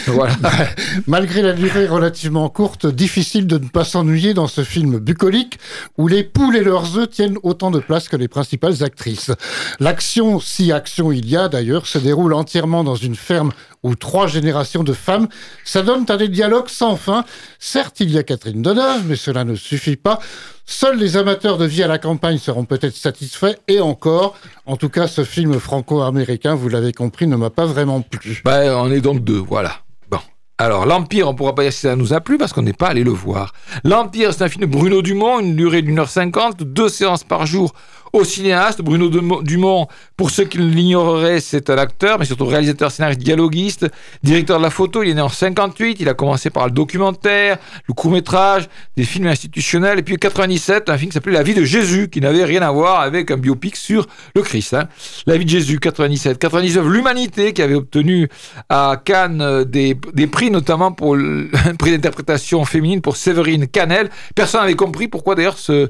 [0.07, 0.35] Voilà.
[1.07, 5.59] Malgré la durée relativement courte, difficile de ne pas s'ennuyer dans ce film bucolique
[5.97, 9.31] où les poules et leurs œufs tiennent autant de place que les principales actrices.
[9.79, 13.51] L'action, si action il y a d'ailleurs, se déroule entièrement dans une ferme
[13.83, 15.27] où trois générations de femmes
[15.63, 17.25] s'adonnent à des dialogues sans fin.
[17.59, 20.19] Certes, il y a Catherine Deneuve, mais cela ne suffit pas.
[20.65, 24.37] Seuls les amateurs de vie à la campagne seront peut-être satisfaits, et encore.
[24.65, 28.41] En tout cas, ce film franco-américain, vous l'avez compris, ne m'a pas vraiment plu.
[28.45, 29.77] Ben, on est donc deux, voilà.
[30.09, 30.19] Bon.
[30.57, 32.87] Alors, L'Empire, on pourra pas dire si ça nous a plu parce qu'on n'est pas
[32.87, 33.53] allé le voir.
[33.83, 37.45] L'Empire, c'est un film de Bruno Dumont, une durée d'une heure cinquante, deux séances par
[37.45, 37.73] jour
[38.13, 38.81] au cinéaste.
[38.81, 43.87] Bruno Dumont, pour ceux qui l'ignoreraient, c'est un acteur, mais surtout réalisateur, scénariste, dialoguiste,
[44.23, 45.03] directeur de la photo.
[45.03, 45.97] Il est né en 58.
[45.99, 49.99] Il a commencé par le documentaire, le court-métrage, des films institutionnels.
[49.99, 52.61] Et puis en 97, un film qui s'appelait La vie de Jésus, qui n'avait rien
[52.61, 54.73] à voir avec un biopic sur le Christ.
[54.73, 54.87] hein.
[55.25, 56.37] La vie de Jésus, 97.
[56.37, 58.29] 99, L'Humanité, qui avait obtenu
[58.69, 59.95] à Cannes des,
[60.27, 64.09] prix, notamment pour le prix d'interprétation féminine pour Séverine Canel.
[64.35, 65.89] Personne n'avait compris pourquoi d'ailleurs ce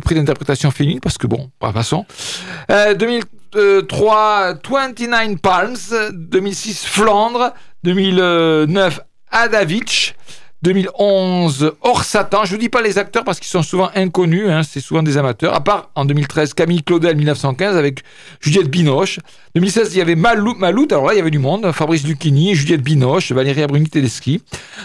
[0.00, 2.06] prix d'interprétation féminine, parce que bon, par façon.
[2.70, 5.76] Euh, 2003, 29 Palms.
[6.12, 7.52] 2006, Flandre.
[7.84, 10.14] 2009, Adavich.
[10.62, 12.44] 2011, Hors Satan.
[12.44, 15.04] Je ne vous dis pas les acteurs parce qu'ils sont souvent inconnus, hein, c'est souvent
[15.04, 15.54] des amateurs.
[15.54, 18.02] À part en 2013, Camille Claudel, 1915, avec
[18.40, 19.20] Juliette Binoche.
[19.54, 21.70] 2016, il y avait Malou, Maloute, alors là, il y avait du monde.
[21.70, 24.42] Fabrice Lucchini, Juliette Binoche, Valérie Bruni-Tedeschi.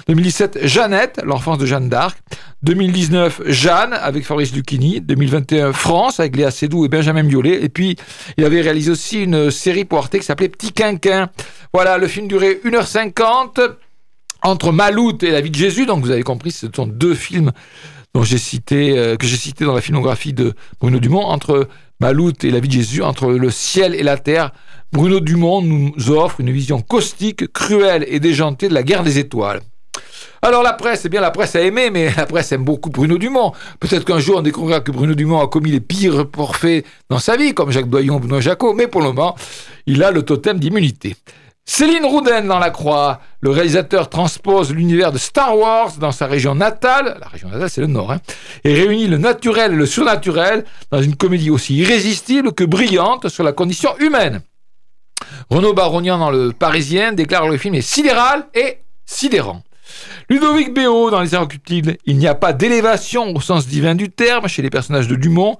[0.07, 2.19] 2017, Jeannette, l'enfance de Jeanne d'Arc.
[2.61, 5.01] 2019, Jeanne, avec Fabrice Lucchini.
[5.01, 7.63] 2021, France, avec Léa Seydoux et Benjamin Biolay.
[7.63, 7.95] Et puis,
[8.37, 11.29] il avait réalisé aussi une série pour Arte qui s'appelait Petit Quinquin.
[11.73, 13.59] Voilà, le film durait 1h50
[14.43, 15.85] entre Maloute et la vie de Jésus.
[15.85, 17.51] Donc vous avez compris, ce sont deux films
[18.15, 21.67] euh, que j'ai cité dans la filmographie de Bruno Dumont, entre
[21.99, 24.51] Maloute et la vie de Jésus, entre le ciel et la terre.
[24.91, 29.61] Bruno Dumont nous offre une vision caustique, cruelle et déjantée de la guerre des étoiles.
[30.43, 33.17] Alors la presse, c'est bien la presse a aimé, mais la presse aime beaucoup Bruno
[33.17, 33.53] Dumont.
[33.79, 37.35] Peut-être qu'un jour on découvrira que Bruno Dumont a commis les pires forfaits dans sa
[37.35, 39.35] vie, comme Jacques Doyon ou Benoît Jacot, mais pour le moment,
[39.87, 41.15] il a le totem d'immunité.
[41.65, 46.55] Céline Rouden dans La Croix, le réalisateur transpose l'univers de Star Wars dans sa région
[46.55, 48.19] natale, la région natale c'est le Nord, hein,
[48.65, 53.45] et réunit le naturel et le surnaturel dans une comédie aussi irrésistible que brillante sur
[53.45, 54.41] la condition humaine.
[55.49, 59.63] Renaud Barognan dans Le Parisien déclare le film est sidéral et sidérant.
[60.29, 64.47] Ludovic Béot dans Les Inrecuptibles, il n'y a pas d'élévation au sens divin du terme
[64.47, 65.57] chez les personnages de Dumont.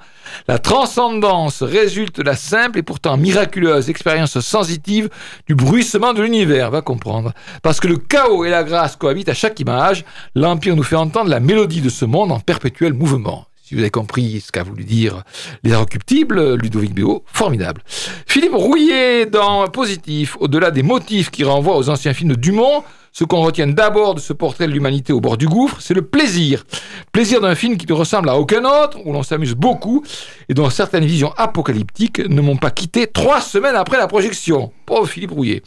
[0.48, 5.10] La transcendance résulte de la simple et pourtant miraculeuse expérience sensitive
[5.48, 7.34] du bruissement de l'univers, va comprendre.
[7.62, 11.30] Parce que le chaos et la grâce cohabitent à chaque image, l'Empire nous fait entendre
[11.30, 13.46] la mélodie de ce monde en perpétuel mouvement.
[13.66, 15.24] Si vous avez compris ce qu'a voulu dire
[15.64, 17.82] les Ludovic Béot, formidable.
[18.28, 23.24] Philippe Rouillet dans Positif, au-delà des motifs qui renvoient aux anciens films de Dumont, ce
[23.24, 26.66] qu'on retient d'abord de ce portrait de l'humanité au bord du gouffre, c'est le plaisir.
[27.14, 30.04] Plaisir d'un film qui ne ressemble à aucun autre, où l'on s'amuse beaucoup
[30.50, 34.74] et dont certaines visions apocalyptiques ne m'ont pas quitté trois semaines après la projection.
[34.86, 35.64] Pauvre Philippe Rouillet.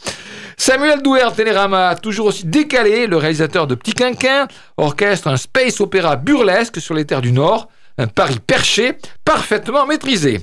[0.58, 6.16] Samuel Douer, Télérama, toujours aussi décalé, le réalisateur de Petit Quinquin, orchestre un space opéra
[6.16, 10.40] burlesque sur les terres du Nord, un pari perché, parfaitement maîtrisé.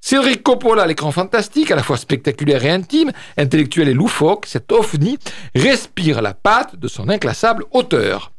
[0.00, 5.18] Cédric Coppola, l'écran fantastique, à la fois spectaculaire et intime, intellectuel et loufoque, cet ovni
[5.54, 8.32] respire la patte de son inclassable auteur.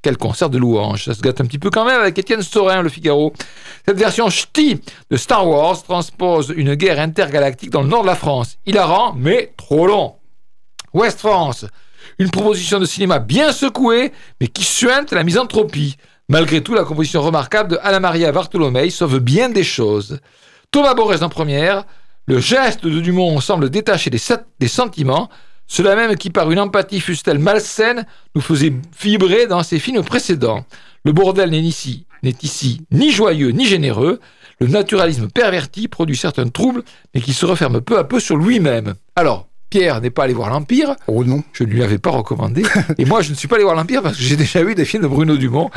[0.00, 2.82] Quel concert de louanges, ça se gâte un petit peu quand même avec Étienne Sorin,
[2.82, 3.32] le Figaro.
[3.86, 8.16] Cette version ch'ti de Star Wars transpose une guerre intergalactique dans le nord de la
[8.16, 8.58] France.
[8.66, 10.16] Hilarant, mais trop long.
[10.92, 11.66] West France,
[12.18, 15.96] une proposition de cinéma bien secouée, mais qui suinte la misanthropie.
[16.32, 20.18] Malgré tout, la composition remarquable de Anna Maria Bartolomei sauve bien des choses.
[20.70, 21.84] Thomas Borès en première,
[22.24, 25.28] le geste de Dumont semble détaché des, sentiments,
[25.66, 30.64] cela même qui par une empathie fût-elle malsaine nous faisait vibrer dans ses films précédents.
[31.04, 34.18] Le bordel n'est ici, n'est ici ni joyeux ni généreux,
[34.58, 36.82] le naturalisme perverti produit certains troubles,
[37.14, 38.94] mais qui se referme peu à peu sur lui-même.
[39.16, 40.96] Alors, Pierre n'est pas allé voir l'Empire.
[41.06, 41.42] Oh non.
[41.54, 42.62] Je ne lui avais pas recommandé.
[42.98, 44.84] et moi, je ne suis pas allé voir l'Empire parce que j'ai déjà vu des
[44.84, 45.70] films de Bruno Dumont.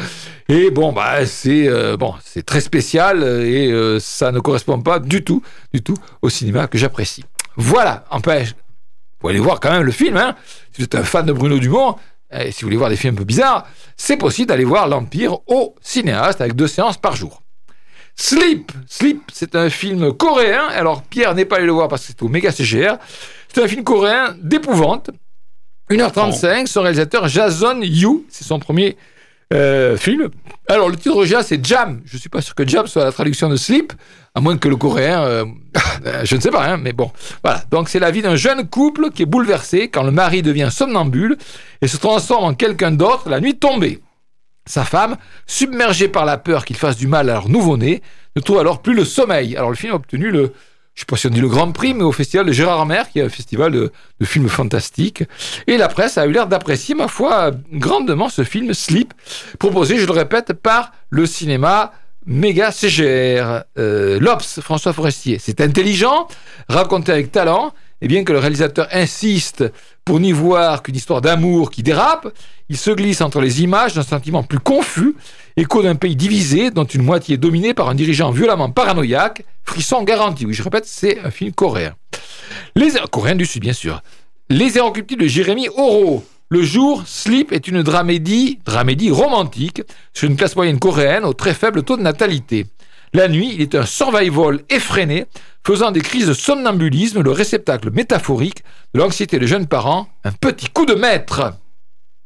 [0.49, 4.99] Et bon, bah, c'est euh, bon, c'est très spécial et euh, ça ne correspond pas
[4.99, 5.41] du tout,
[5.73, 7.23] du tout au cinéma que j'apprécie.
[7.55, 8.03] Voilà.
[8.11, 10.17] Empêche, vous pouvez aller voir quand même le film.
[10.17, 10.35] Hein.
[10.73, 11.95] Si vous êtes un fan de Bruno Dumont,
[12.37, 15.37] et si vous voulez voir des films un peu bizarres, c'est possible d'aller voir l'Empire
[15.47, 17.44] au cinéaste avec deux séances par jour.
[18.15, 20.67] Sleep, Sleep, c'est un film coréen.
[20.69, 22.97] Alors Pierre n'est pas allé le voir parce que c'est au méga CGR.
[23.53, 25.11] C'est un film coréen d'épouvante.
[25.89, 28.97] 1h35, son réalisateur Jason Yu, c'est son premier
[29.53, 30.29] euh, film.
[30.67, 32.01] Alors le titre original c'est Jam.
[32.05, 33.93] Je suis pas sûr que Jam soit la traduction de Sleep,
[34.33, 35.45] à moins que le coréen, euh,
[36.23, 37.11] je ne sais pas, hein, mais bon.
[37.43, 37.63] Voilà.
[37.69, 41.37] Donc c'est la vie d'un jeune couple qui est bouleversé quand le mari devient somnambule
[41.81, 44.01] et se transforme en quelqu'un d'autre la nuit tombée.
[44.65, 48.01] Sa femme, submergée par la peur qu'il fasse du mal à leur nouveau-né,
[48.35, 49.55] ne trouve alors plus le sommeil.
[49.55, 50.53] Alors le film a obtenu le
[50.95, 53.09] je sais pas si on dit le Grand Prix, mais au festival de Gérard Mer,
[53.09, 53.91] qui est un festival de,
[54.23, 55.23] films fantastiques.
[55.67, 59.13] Et la presse a eu l'air d'apprécier, ma foi, grandement ce film Sleep,
[59.59, 61.91] proposé, je le répète, par le cinéma
[62.25, 63.63] méga CGR.
[63.77, 65.37] Euh, L'Obs, François Forestier.
[65.37, 66.29] C'est intelligent,
[66.69, 69.63] raconté avec talent, et bien que le réalisateur insiste
[70.03, 72.27] pour n'y voir qu'une histoire d'amour qui dérape,
[72.69, 75.15] il se glisse entre les images d'un sentiment plus confus,
[75.57, 80.03] écho d'un pays divisé dont une moitié est dominée par un dirigeant violemment paranoïaque, frisson
[80.03, 80.45] garanti.
[80.45, 81.95] Oui, je répète, c'est un film coréen.
[82.75, 84.01] Les coréen du Sud, bien sûr.
[84.49, 86.23] Les Inrecuptibles de Jérémy Oro.
[86.49, 89.81] Le jour, Sleep est une dramédie, dramédie romantique
[90.13, 92.67] sur une classe moyenne coréenne au très faible taux de natalité.
[93.15, 95.25] La nuit, il est un survival effréné
[95.65, 98.61] faisant des crises de somnambulisme le réceptacle métaphorique
[98.93, 101.53] de l'anxiété des jeunes parents, un petit coup de maître.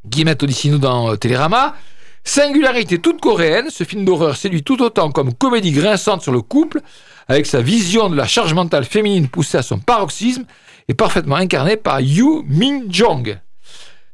[0.07, 1.75] Guillemette Odissino dans euh, Télérama.
[2.23, 6.81] Singularité toute coréenne, ce film d'horreur séduit tout autant comme comédie grinçante sur le couple,
[7.27, 10.45] avec sa vision de la charge mentale féminine poussée à son paroxysme
[10.87, 13.37] et parfaitement incarnée par Yu Min-jong.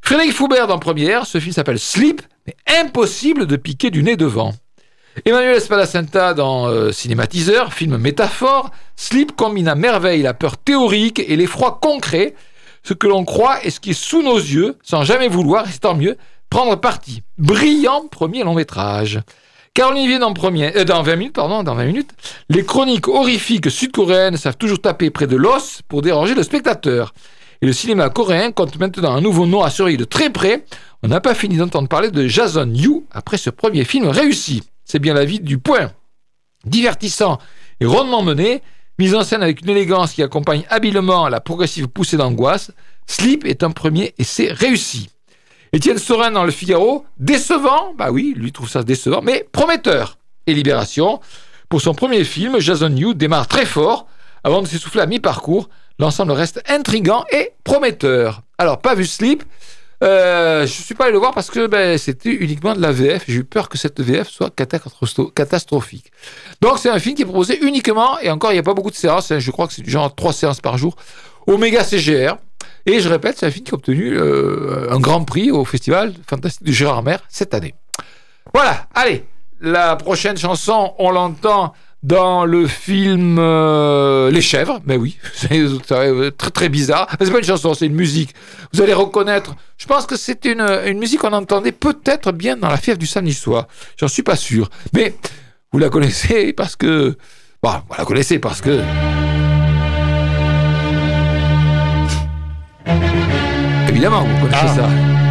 [0.02, 4.52] Frédéric Foubert en première, ce film s'appelle Sleep, mais impossible de piquer du nez devant.
[5.24, 11.38] Emmanuel Espadacenta dans euh, Cinématiseur, film métaphore, Sleep combine à merveille la peur théorique et
[11.38, 12.36] l'effroi concret,
[12.84, 15.72] ce que l'on croit et ce qui est sous nos yeux, sans jamais vouloir, et
[15.72, 16.18] c'est tant mieux,
[16.50, 17.24] prendre parti.
[17.38, 19.22] Brillant premier long métrage.
[19.74, 22.12] Caroline Vienne en premier, euh, dans 20 minutes, pardon, dans 20 minutes,
[22.50, 27.14] les chroniques horrifiques sud-coréennes savent toujours taper près de l'os pour déranger le spectateur.
[27.62, 30.66] Et le cinéma coréen compte maintenant un nouveau nom à surveiller de très près.
[31.04, 34.62] On n'a pas fini d'entendre parler de Jason Yu après ce premier film réussi.
[34.86, 35.92] C'est bien la vie du point.
[36.66, 37.40] Divertissant
[37.80, 38.62] et rondement mené,
[38.98, 42.72] mise en scène avec une élégance qui accompagne habilement la progressive poussée d'angoisse,
[43.08, 45.10] Sleep est un premier essai réussi.
[45.74, 50.18] Étienne Sorin dans Le Figaro, décevant, bah oui, lui trouve ça décevant, mais prometteur.
[50.48, 51.20] Et Libération,
[51.70, 54.08] pour son premier film, Jason New démarre très fort
[54.44, 55.70] avant de s'essouffler à mi-parcours.
[56.00, 58.42] L'ensemble reste intrigant et prometteur.
[58.58, 59.44] Alors, pas vu Sleep,
[60.04, 62.92] euh, je ne suis pas allé le voir parce que ben, c'était uniquement de la
[62.92, 63.24] VF.
[63.28, 66.12] J'ai eu peur que cette VF soit catastrophique.
[66.62, 68.92] Donc, c'est un film qui est proposé uniquement, et encore, il n'y a pas beaucoup
[68.92, 69.40] de séances, hein.
[69.40, 70.96] je crois que c'est du genre trois séances par jour,
[71.48, 72.38] Omega CGR.
[72.88, 76.14] Et je répète, c'est un film qui a obtenu euh, un grand prix au Festival
[76.28, 77.74] Fantastique de Gérard Mer cette année.
[78.54, 79.26] Voilà, allez,
[79.60, 81.74] la prochaine chanson, on l'entend
[82.06, 84.80] dans le film euh, Les Chèvres.
[84.86, 85.50] Mais oui, c'est
[86.38, 87.08] très très bizarre.
[87.20, 88.34] C'est pas une chanson, c'est une musique.
[88.74, 89.56] Vous allez reconnaître.
[89.78, 93.08] Je pense que c'est une, une musique qu'on entendait peut-être bien dans la fièvre du
[93.08, 93.68] samedi soir.
[94.00, 94.70] J'en suis pas sûr.
[94.94, 95.16] Mais
[95.72, 97.18] vous la connaissez parce que.
[97.64, 98.82] Bon, vous la connaissez parce que.
[103.90, 104.76] Évidemment, vous connaissez Ah.
[104.76, 105.25] ça.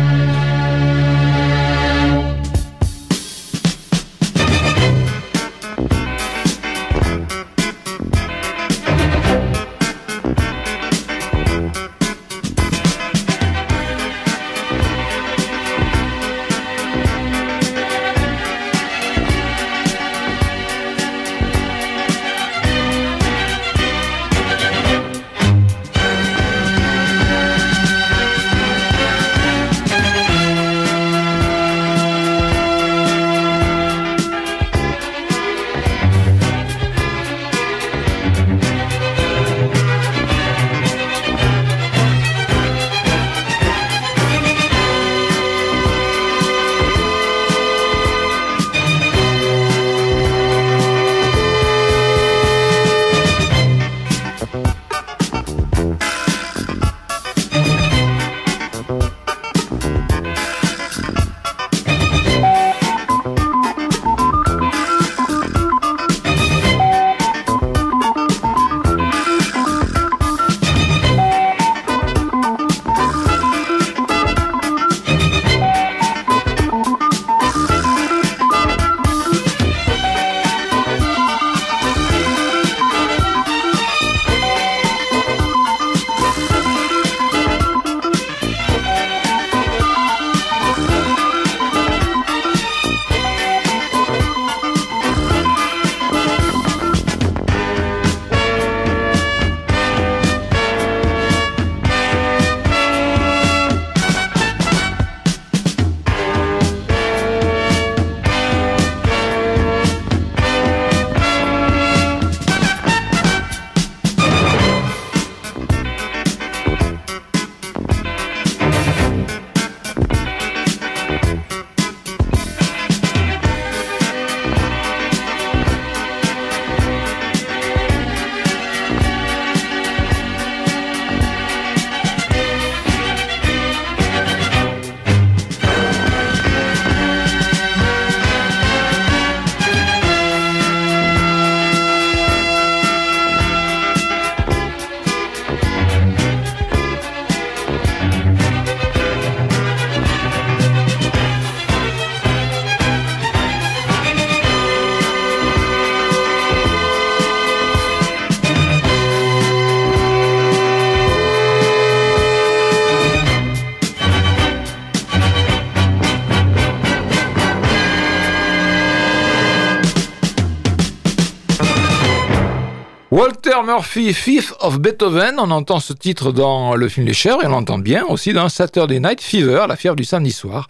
[173.64, 177.50] Murphy, Fifth of Beethoven, on entend ce titre dans le film Les Chèvres et on
[177.50, 180.68] l'entend bien aussi dans Saturday Night Fever, la fièvre du samedi soir.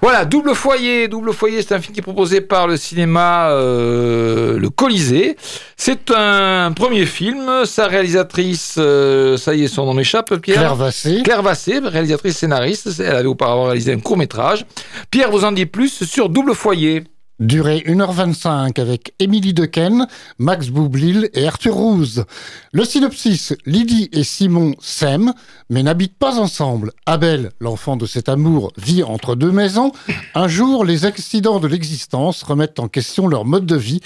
[0.00, 4.58] Voilà, Double Foyer, Double Foyer, c'est un film qui est proposé par le cinéma euh,
[4.58, 5.36] Le Colisée.
[5.76, 10.76] C'est un premier film, sa réalisatrice, euh, ça y est, son nom m'échappe, Pierre Claire
[10.76, 11.22] Vassé.
[11.24, 14.66] Claire Vassé, réalisatrice scénariste, elle avait auparavant réalisé un court métrage.
[15.10, 17.04] Pierre vous en dit plus sur Double Foyer.
[17.40, 20.06] Durée 1h25 avec Émilie Dequesne,
[20.38, 22.26] Max Boublil et Arthur Rouse.
[22.72, 25.32] Le synopsis, Lydie et Simon s'aiment,
[25.70, 26.92] mais n'habitent pas ensemble.
[27.06, 29.90] Abel, l'enfant de cet amour, vit entre deux maisons.
[30.34, 34.00] Un jour, les accidents de l'existence remettent en question leur mode de vie.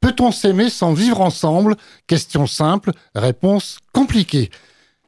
[0.00, 1.74] Peut-on s'aimer sans vivre ensemble?
[2.06, 4.50] Question simple, réponse compliquée.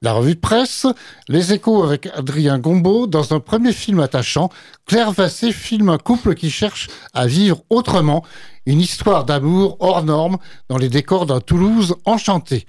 [0.01, 0.87] La revue de presse,
[1.29, 4.49] Les Échos avec Adrien Gombeau, dans un premier film attachant,
[4.87, 8.25] Claire Vassé filme un couple qui cherche à vivre autrement,
[8.65, 10.39] une histoire d'amour hors norme
[10.69, 12.65] dans les décors d'un Toulouse enchanté.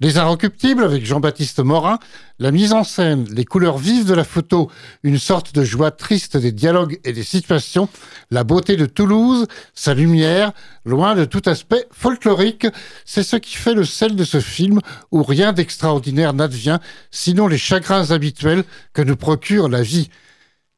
[0.00, 1.98] Les Inrecuptibles avec Jean-Baptiste Morin,
[2.38, 4.70] la mise en scène, les couleurs vives de la photo,
[5.02, 7.88] une sorte de joie triste des dialogues et des situations,
[8.30, 10.52] la beauté de Toulouse, sa lumière,
[10.84, 12.68] loin de tout aspect folklorique,
[13.04, 14.78] c'est ce qui fait le sel de ce film
[15.10, 16.78] où rien d'extraordinaire n'advient,
[17.10, 20.10] sinon les chagrins habituels que nous procure la vie.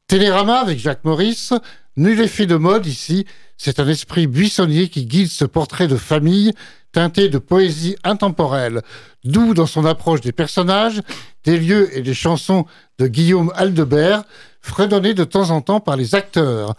[0.07, 1.53] Télérama avec Jacques Maurice,
[1.97, 3.25] nul effet de mode ici,
[3.57, 6.53] c'est un esprit buissonnier qui guide ce portrait de famille
[6.91, 8.81] teinté de poésie intemporelle,
[9.23, 11.01] doux dans son approche des personnages,
[11.43, 12.65] des lieux et des chansons
[12.99, 14.23] de Guillaume Aldebert,
[14.61, 16.75] fredonnés de temps en temps par les acteurs.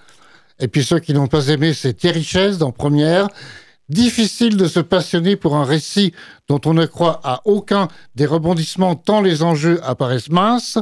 [0.61, 3.29] Et puis ceux qui n'ont pas aimé, c'est Thierry Chaise dans Première.
[3.89, 6.13] Difficile de se passionner pour un récit
[6.49, 10.79] dont on ne croit à aucun des rebondissements tant les enjeux apparaissent minces.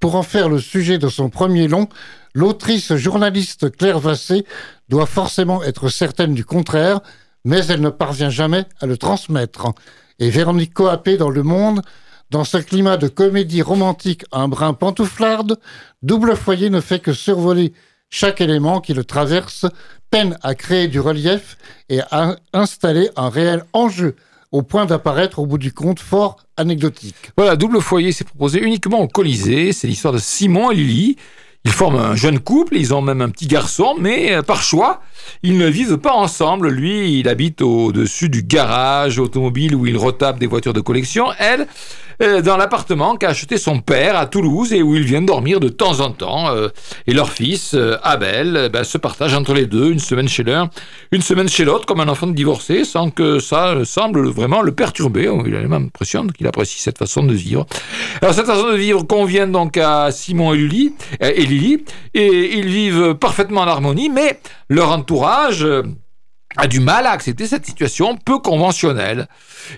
[0.00, 1.86] Pour en faire le sujet de son premier long,
[2.34, 4.44] l'autrice journaliste Claire Vassé
[4.88, 7.00] doit forcément être certaine du contraire,
[7.44, 9.68] mais elle ne parvient jamais à le transmettre.
[10.18, 11.82] Et Véronique Coapé dans Le Monde,
[12.30, 15.58] dans ce climat de comédie romantique un brin pantouflarde,
[16.02, 17.72] Double Foyer ne fait que survoler
[18.10, 19.66] chaque élément qui le traverse,
[20.10, 21.56] peine à créer du relief
[21.88, 24.16] et à installer un réel enjeu
[24.52, 27.30] au point d'apparaître au bout du compte fort anecdotique.
[27.36, 29.72] Voilà, Double Foyer s'est proposé uniquement au Colisée.
[29.72, 31.16] C'est l'histoire de Simon et Lily.
[31.66, 35.02] Ils forment un jeune couple, ils ont même un petit garçon, mais euh, par choix,
[35.42, 36.68] ils ne vivent pas ensemble.
[36.70, 41.26] Lui, il habite au-dessus du garage automobile où il retape des voitures de collection.
[41.38, 41.66] Elle,
[42.20, 46.00] dans l'appartement qu'a acheté son père à Toulouse et où ils viennent dormir de temps
[46.00, 46.50] en temps.
[46.50, 46.68] euh,
[47.06, 50.42] et leur fils, euh, Abel, euh, ben, se partage entre les deux, une semaine chez
[50.44, 50.70] l'un,
[51.12, 54.72] une semaine chez l'autre, comme un enfant divorcé, sans que ça euh, semble vraiment le
[54.72, 55.30] perturber.
[55.46, 57.66] Il a l'impression qu'il apprécie cette façon de vivre.
[58.22, 62.58] Alors cette façon de vivre convient donc à Simon et Lily, euh, et Lily, et
[62.58, 65.82] ils vivent parfaitement en harmonie, mais leur entourage euh,
[66.56, 69.28] a du mal à accepter cette situation peu conventionnelle.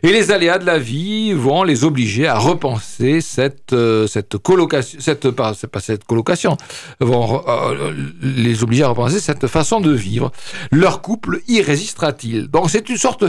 [0.03, 4.99] Et les aléas de la vie vont les obliger à repenser cette, euh, cette colocation,
[5.01, 6.57] cette, pas, pas cette colocation,
[7.01, 7.93] vont euh,
[8.23, 10.33] les obliger à repenser cette façon de vivre.
[10.71, 12.49] Leur couple y résistera-t-il?
[12.49, 13.25] Donc c'est une sorte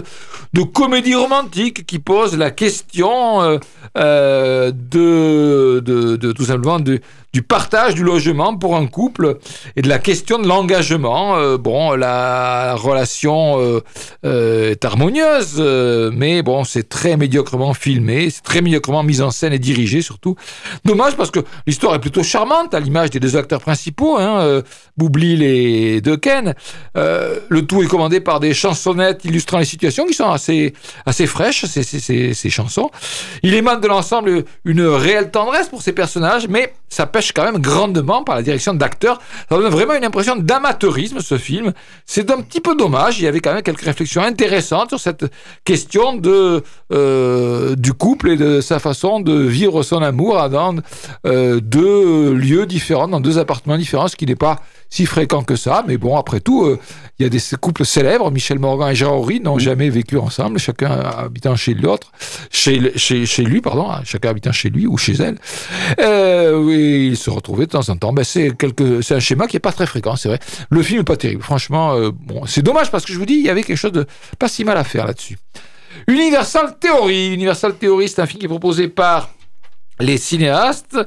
[0.54, 3.58] de comédie romantique qui pose la question euh,
[3.98, 7.02] euh, de, de, de tout simplement de,
[7.34, 9.40] du partage du logement pour un couple
[9.76, 11.36] et de la question de l'engagement.
[11.36, 13.82] Euh, bon, la relation euh,
[14.24, 19.32] euh, est harmonieuse, euh, mais bon, c'est très médiocrement filmé, c'est très médiocrement mis en
[19.32, 20.36] scène et dirigé surtout.
[20.86, 24.62] Dommage parce que l'histoire est plutôt charmante à l'image des deux acteurs principaux, hein, euh,
[24.98, 26.54] Boublil et Dequesne.
[26.98, 30.74] Euh, le tout est commandé par des chansonnettes illustrant les situations qui sont assez,
[31.08, 32.92] assez fraîches, ces, ces, ces, ces chansons.
[33.42, 37.60] Il émane de l'ensemble une réelle tendresse pour ces personnages, mais ça pêche quand même
[37.60, 39.22] grandement par la direction d'acteurs.
[39.50, 41.72] Ça donne vraiment une impression d'amateurisme, ce film.
[42.06, 43.20] C'est un petit peu dommage.
[43.20, 45.26] Il y avait quand même quelques réflexions intéressantes sur cette
[45.64, 50.76] question de, euh, du couple et de sa façon de vivre son amour dans
[51.26, 54.60] euh, deux lieux différents, dans deux appartements différents, ce qui n'est pas
[54.94, 55.84] si fréquent que ça.
[55.88, 56.80] Mais bon, après tout, euh,
[57.18, 58.30] il y a des couples célèbres.
[58.30, 62.12] Michel Morgan et Jean Horry n'ont jamais vécu ensemble, chacun habitant chez l'autre,
[62.52, 65.40] chez, chez, chez lui, pardon, hein, chacun habitant chez lui ou chez elle.
[66.00, 68.14] Euh, oui, ils se retrouvaient de temps en temps.
[68.14, 70.40] Ben, c'est quelque, c'est un schéma qui est pas très fréquent, c'est vrai.
[70.70, 71.96] Le film est pas terrible, franchement.
[71.96, 74.06] euh, bon, c'est dommage parce que je vous dis, il y avait quelque chose de
[74.38, 75.40] pas si mal à faire là-dessus.
[76.08, 77.34] Universal Theory.
[77.34, 79.30] Universal Theory, c'est un film qui est proposé par
[80.00, 80.98] les cinéastes.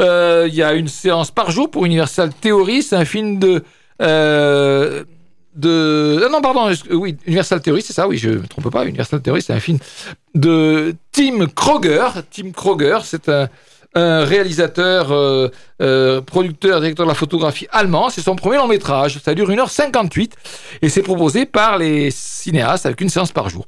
[0.00, 2.82] Euh, Il y a une séance par jour pour Universal Theory.
[2.82, 3.62] C'est un film de.
[4.02, 5.04] euh,
[5.54, 8.84] de ah non pardon euh, oui Universal Theory c'est ça oui je me trompe pas
[8.84, 9.78] Universal Theory c'est un film
[10.36, 13.48] de Tim Kroger Tim Kroger c'est un
[13.98, 15.48] un réalisateur, euh,
[15.82, 18.10] euh, producteur, directeur de la photographie allemand.
[18.10, 19.18] C'est son premier long métrage.
[19.24, 20.32] Ça dure 1h58
[20.82, 23.66] et c'est proposé par les cinéastes avec une séance par jour.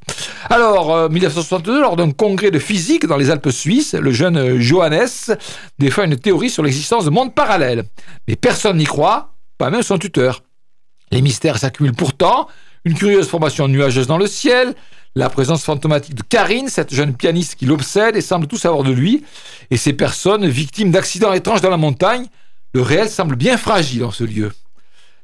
[0.49, 5.37] Alors, 1962, lors d'un congrès de physique dans les Alpes suisses, le jeune Johannes
[5.78, 7.85] défend une théorie sur l'existence de mondes parallèles.
[8.28, 10.43] Mais personne n'y croit, pas même son tuteur.
[11.12, 12.49] Les mystères s'accumulent pourtant,
[12.85, 14.74] une curieuse formation nuageuse dans le ciel,
[15.15, 18.93] la présence fantomatique de Karine, cette jeune pianiste qui l'obsède et semble tout savoir de
[18.93, 19.25] lui,
[19.71, 22.27] et ces personnes victimes d'accidents étranges dans la montagne,
[22.73, 24.53] le réel semble bien fragile en ce lieu.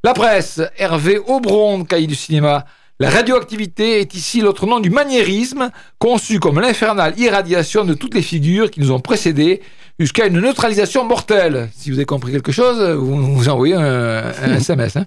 [0.03, 2.66] La presse, Hervé Aubron, cahier du cinéma,
[2.99, 8.22] la radioactivité est ici l'autre nom du maniérisme, conçu comme l'infernale irradiation de toutes les
[8.22, 9.62] figures qui nous ont précédés
[9.99, 11.68] jusqu'à une neutralisation mortelle.
[11.74, 14.97] Si vous avez compris quelque chose, vous vous envoyez un, SMS.
[14.97, 15.05] Hein.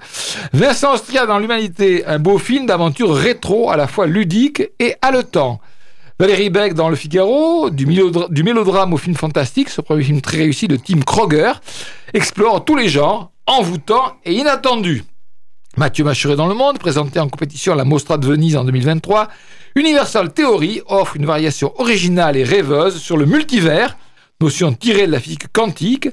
[0.54, 5.60] Vincent Ostria dans l'humanité, un beau film d'aventure rétro, à la fois ludique et haletant.
[6.20, 10.38] Valérie Beck dans Le Figaro, du, du mélodrame au film fantastique, ce premier film très
[10.38, 11.54] réussi de Tim Kroger,
[12.14, 15.04] explore tous les genres, envoûtants et inattendus.
[15.78, 19.30] Mathieu Machuret dans Le Monde, présenté en compétition à la Mostra de Venise en 2023,
[19.76, 23.96] Universal Theory offre une variation originale et rêveuse sur le multivers,
[24.42, 26.10] notion tirée de la physique quantique.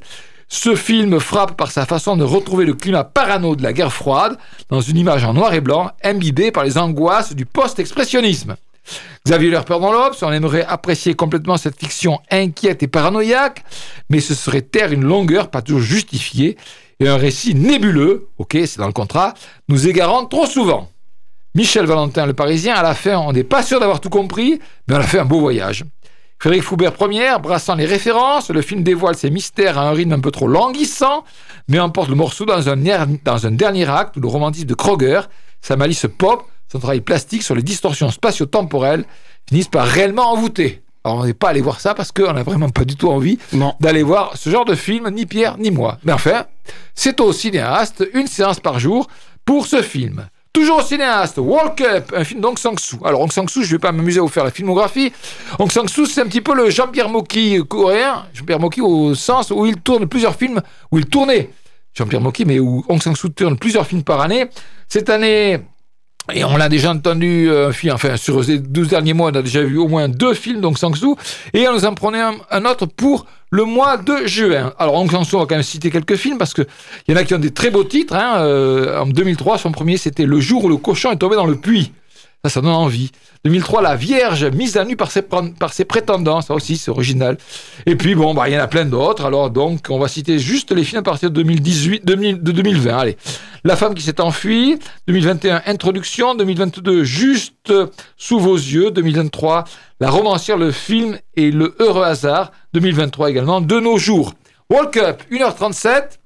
[0.49, 4.37] Ce film frappe par sa façon de retrouver le climat parano de la guerre froide
[4.69, 8.57] dans une image en noir et blanc imbibée par les angoisses du post-expressionnisme.
[9.25, 13.65] Xavier Lerper dans l'Obs, on aimerait apprécier complètement cette fiction inquiète et paranoïaque,
[14.09, 16.57] mais ce serait taire une longueur pas toujours justifiée
[17.01, 19.35] et un récit nébuleux, ok, c'est dans le contrat,
[19.69, 20.91] nous égarant trop souvent.
[21.57, 24.95] Michel Valentin, le Parisien, à la fin, on n'est pas sûr d'avoir tout compris, mais
[24.95, 25.85] on a fait un beau voyage.
[26.39, 30.21] Frédéric Foubert première, brassant les références, le film dévoile ses mystères à un rythme un
[30.21, 31.25] peu trop languissant,
[31.69, 32.77] mais emporte le morceau dans un,
[33.25, 35.23] dans un dernier acte où le romantisme de Kroger,
[35.63, 39.05] sa malice pop, son travail plastique sur les distorsions spatio-temporelles
[39.49, 40.83] finissent par réellement envoûter.
[41.05, 43.39] Alors on n'est pas allé voir ça parce qu'on n'a vraiment pas du tout envie
[43.81, 45.99] d'aller voir ce genre de film, ni Pierre ni moi.
[46.05, 46.45] Mais enfin,
[46.95, 49.07] c'est au cinéaste, une séance par jour
[49.45, 50.29] pour ce film.
[50.57, 53.05] Toujours au cinéaste, Walk Up, un film d'Ong Sang-soo.
[53.05, 55.13] Alors, Ong Sang-soo, je ne vais pas m'amuser à vous faire la filmographie.
[55.59, 58.25] Ong Sang-soo, c'est un petit peu le Jean-Pierre Mocky coréen.
[58.33, 61.51] Jean-Pierre Mocky au sens où il tourne plusieurs films, où il tournait.
[61.93, 64.47] Jean-Pierre Mocky, mais où Ong Sang-soo tourne plusieurs films par année.
[64.89, 65.61] Cette année,
[66.33, 69.63] et on l'a déjà entendu, euh, enfin, sur les 12 derniers mois, on a déjà
[69.63, 71.17] vu au moins deux films d'Ong Sang-soo,
[71.55, 74.73] et on nous en prenait un, autre pour le mois de juin.
[74.79, 76.67] Alors, Ong Sang-soo a quand même cité quelques films, parce qu'il
[77.09, 78.15] y en a qui ont des très beaux titres.
[78.15, 81.47] Hein, euh, en 2003, son premier, c'était Le jour où le cochon est tombé dans
[81.47, 81.93] le puits.
[82.45, 83.11] Ça, ça donne envie.
[83.45, 86.41] 2003, La Vierge mise à nu par ses, par ses prétendants.
[86.41, 87.39] Ça aussi, c'est original.
[87.87, 89.25] Et puis, bon, bah, il y en a plein d'autres.
[89.25, 92.97] Alors, donc, on va citer juste les films à partir de 2018, de 2020.
[92.97, 93.17] Allez.
[93.65, 94.79] La femme qui s'est enfuie.
[95.09, 96.35] 2021, Introduction.
[96.37, 97.73] 2022, Juste
[98.17, 98.91] sous vos yeux.
[98.93, 99.65] 2023,
[99.99, 102.53] La romancière, le film et le heureux hasard.
[102.75, 104.35] 2023 également, De nos jours.
[104.71, 106.19] Walk Up, 1h37.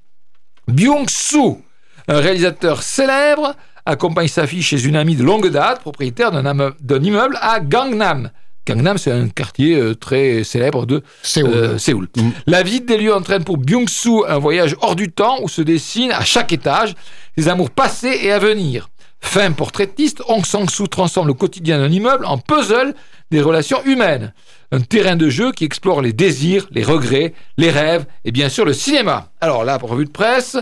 [0.69, 1.61] Byung-soo,
[2.09, 3.55] un réalisateur célèbre
[3.91, 8.31] accompagne sa fille chez une amie de longue date, propriétaire d'un immeuble à Gangnam.
[8.67, 11.51] Gangnam, c'est un quartier euh, très célèbre de Séoul.
[11.55, 11.77] Euh,
[12.17, 12.31] mm.
[12.47, 16.13] La visite des lieux entraîne pour Byung-soo un voyage hors du temps où se dessinent
[16.13, 16.95] à chaque étage
[17.37, 18.89] les amours passés et à venir.
[19.23, 22.95] Fin portraitiste, Hong Sang-soo transforme le quotidien d'un immeuble en puzzle
[23.31, 24.33] des relations humaines.
[24.73, 28.65] Un terrain de jeu qui explore les désirs, les regrets, les rêves et bien sûr
[28.65, 29.31] le cinéma.
[29.41, 30.57] Alors là, pour revue de presse,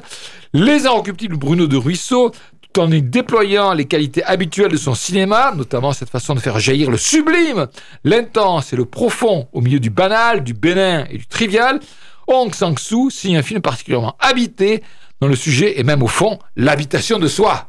[0.53, 2.33] les inrecuptibles Bruno de Ruisseau
[2.77, 6.97] en déployant les qualités habituelles de son cinéma, notamment cette façon de faire jaillir le
[6.97, 7.67] sublime,
[8.05, 11.81] l'intense et le profond au milieu du banal, du bénin et du trivial,
[12.29, 14.83] Hong Sang-soo signe un film particulièrement habité
[15.21, 17.69] dont le sujet est même au fond l'habitation de soi.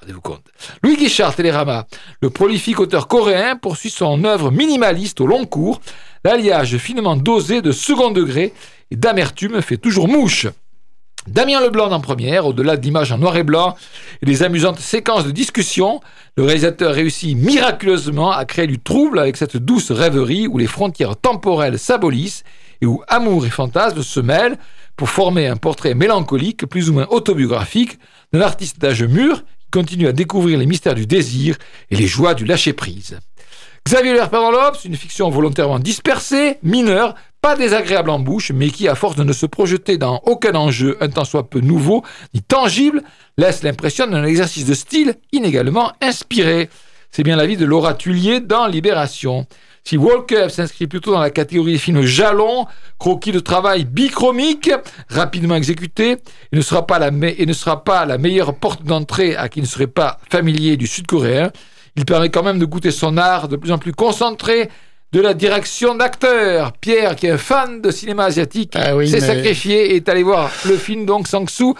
[0.00, 0.46] Rendez-vous compte.
[0.82, 1.86] Louis Guichard, Télérama,
[2.20, 5.80] le prolifique auteur coréen, poursuit son œuvre minimaliste au long cours.
[6.24, 8.52] L'alliage finement dosé de second degré
[8.90, 10.48] et d'amertume fait toujours mouche.
[11.28, 13.76] Damien Leblanc en première, au-delà d'images en noir et blanc
[14.22, 16.00] et des amusantes séquences de discussion,
[16.36, 21.16] le réalisateur réussit miraculeusement à créer du trouble avec cette douce rêverie où les frontières
[21.16, 22.42] temporelles s'abolissent
[22.80, 24.58] et où amour et fantasme se mêlent
[24.96, 27.98] pour former un portrait mélancolique, plus ou moins autobiographique,
[28.32, 31.56] d'un artiste d'âge mûr qui continue à découvrir les mystères du désir
[31.90, 33.20] et les joies du lâcher-prise.
[33.86, 38.94] Xavier Lerper dans une fiction volontairement dispersée, mineure, pas désagréable en bouche, mais qui, à
[38.94, 43.02] force de ne se projeter dans aucun enjeu un tant soit peu nouveau ni tangible,
[43.36, 46.70] laisse l'impression d'un exercice de style inégalement inspiré.
[47.10, 49.46] C'est bien l'avis de Laura Tullier dans Libération.
[49.82, 52.66] Si Walker s'inscrit plutôt dans la catégorie des films jalons,
[53.00, 54.70] croquis de travail bichromique,
[55.08, 56.16] rapidement exécutés, et
[56.52, 60.86] et ne sera pas la meilleure porte d'entrée à qui ne serait pas familier du
[60.86, 61.50] sud-coréen,
[61.96, 64.70] il permet quand même de goûter son art de plus en plus concentré,
[65.12, 66.72] de la direction d'acteur.
[66.80, 70.08] Pierre, qui est un fan de cinéma asiatique, Ah oui, s'est mais- sacrifié et est
[70.08, 71.74] allé voir le film donc Sang-Soo.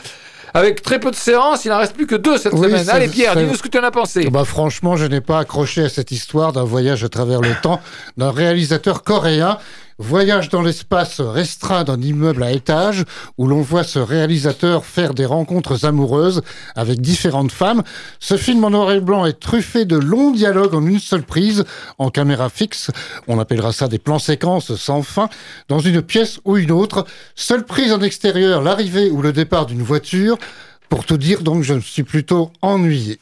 [0.55, 2.87] Avec très peu de séances, il n'en reste plus que deux cette Oui, semaine.
[2.91, 4.29] Allez Pierre, dis-nous ce que tu en as pensé.
[4.29, 7.81] Bah, franchement, je n'ai pas accroché à cette histoire d'un voyage à travers le temps
[8.19, 9.57] d'un réalisateur coréen.
[9.99, 13.05] Voyage dans l'espace restreint d'un immeuble à étage
[13.37, 16.43] où l'on voit ce réalisateur faire des rencontres amoureuses
[16.75, 17.83] avec différentes femmes.
[18.19, 21.65] Ce film en noir et blanc est truffé de longs dialogues en une seule prise,
[21.99, 22.91] en caméra fixe.
[23.29, 25.29] On appellera ça des plans séquences sans fin,
[25.69, 27.05] dans une pièce ou une autre.
[27.35, 30.39] Seule prise en extérieur, l'arrivée ou le départ d'une voiture.
[30.89, 33.19] Pour tout dire, donc, je me suis plutôt ennuyé.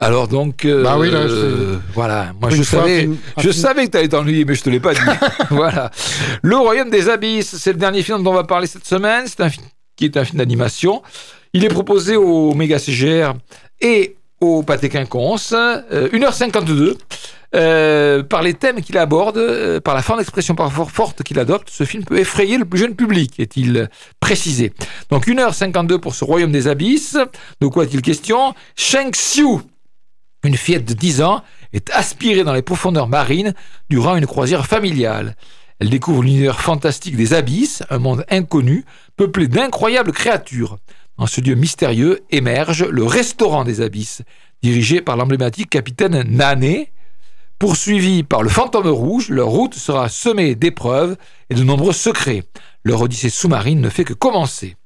[0.00, 3.96] Alors donc, euh, Bah oui, là, euh, voilà, moi je savais, je savais que tu
[3.96, 5.00] allais t'ennuyer, mais je te l'ai pas dit.
[5.50, 5.90] voilà.
[6.42, 9.24] Le Royaume des Abysses, c'est le dernier film dont on va parler cette semaine.
[9.26, 11.02] C'est un film qui est un film d'animation.
[11.52, 13.34] Il est proposé au Méga CGR
[13.80, 16.96] et au Pâté Quinconce, euh, 1h52.
[17.54, 21.70] Euh, par les thèmes qu'il aborde, euh, par la forme d'expression parfois forte qu'il adopte,
[21.70, 23.88] ce film peut effrayer le plus jeune public, est-il
[24.20, 24.74] précisé.
[25.10, 27.16] Donc 1h52 pour ce Royaume des Abysses.
[27.62, 28.54] De quoi est-il question?
[28.76, 29.60] Sheng Xiu,
[30.44, 33.54] une fillette de 10 ans est aspirée dans les profondeurs marines
[33.90, 35.36] durant une croisière familiale.
[35.80, 38.84] Elle découvre l'univers fantastique des abysses, un monde inconnu,
[39.16, 40.78] peuplé d'incroyables créatures.
[41.18, 44.22] Dans ce lieu mystérieux émerge le restaurant des abysses,
[44.62, 46.92] dirigé par l'emblématique capitaine Nané.
[47.58, 51.16] Poursuivis par le fantôme rouge, leur route sera semée d'épreuves
[51.50, 52.44] et de nombreux secrets.
[52.84, 54.76] Leur odyssée sous-marine ne fait que commencer.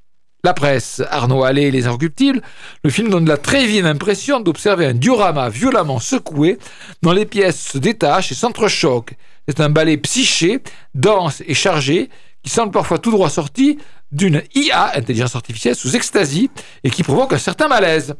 [0.44, 2.42] La presse, Arnaud Allais et les Incorruptibles,
[2.82, 6.58] le film donne la très vive impression d'observer un diorama violemment secoué
[7.00, 9.14] dont les pièces se détachent et s'entrechoquent.
[9.46, 10.60] C'est un ballet psyché,
[10.96, 12.10] dense et chargé,
[12.42, 13.78] qui semble parfois tout droit sorti
[14.10, 16.50] d'une IA, intelligence artificielle, sous extasie,
[16.82, 18.16] et qui provoque un certain malaise.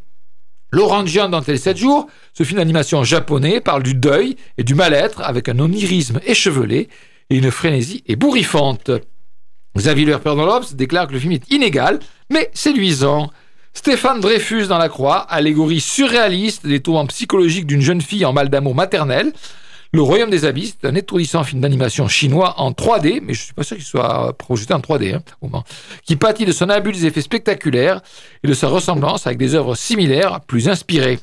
[0.71, 4.77] Laurent Gian dans Télé 7 jours, ce film d'animation japonais parle du deuil et du
[4.77, 6.89] mal-être avec un onirisme échevelé
[7.31, 8.93] et une frénésie ébouriffante.
[9.77, 11.99] Xavier Le Lobs déclare que le film est inégal,
[12.31, 13.31] mais séduisant.
[13.75, 18.51] Stéphane Dreyfus dans La Croix, allégorie surréaliste des tourments psychologiques d'une jeune fille en mal
[18.51, 19.33] d'amour maternel.
[19.95, 23.63] Le Royaume des Abysses un étourdissant film d'animation chinois en 3D, mais je suis pas
[23.63, 25.65] sûr qu'il soit projeté en 3D, hein, au moins,
[26.05, 28.01] qui pâtit de son abus des effets spectaculaires
[28.43, 31.19] et de sa ressemblance avec des œuvres similaires plus inspirées.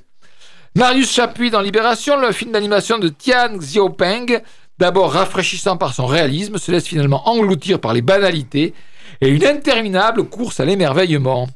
[0.75, 4.39] Marius Chapuis dans Libération, le film d'animation de Tian Xiaopeng,
[4.79, 8.73] d'abord rafraîchissant par son réalisme, se laisse finalement engloutir par les banalités
[9.21, 11.47] et une interminable course à l'émerveillement.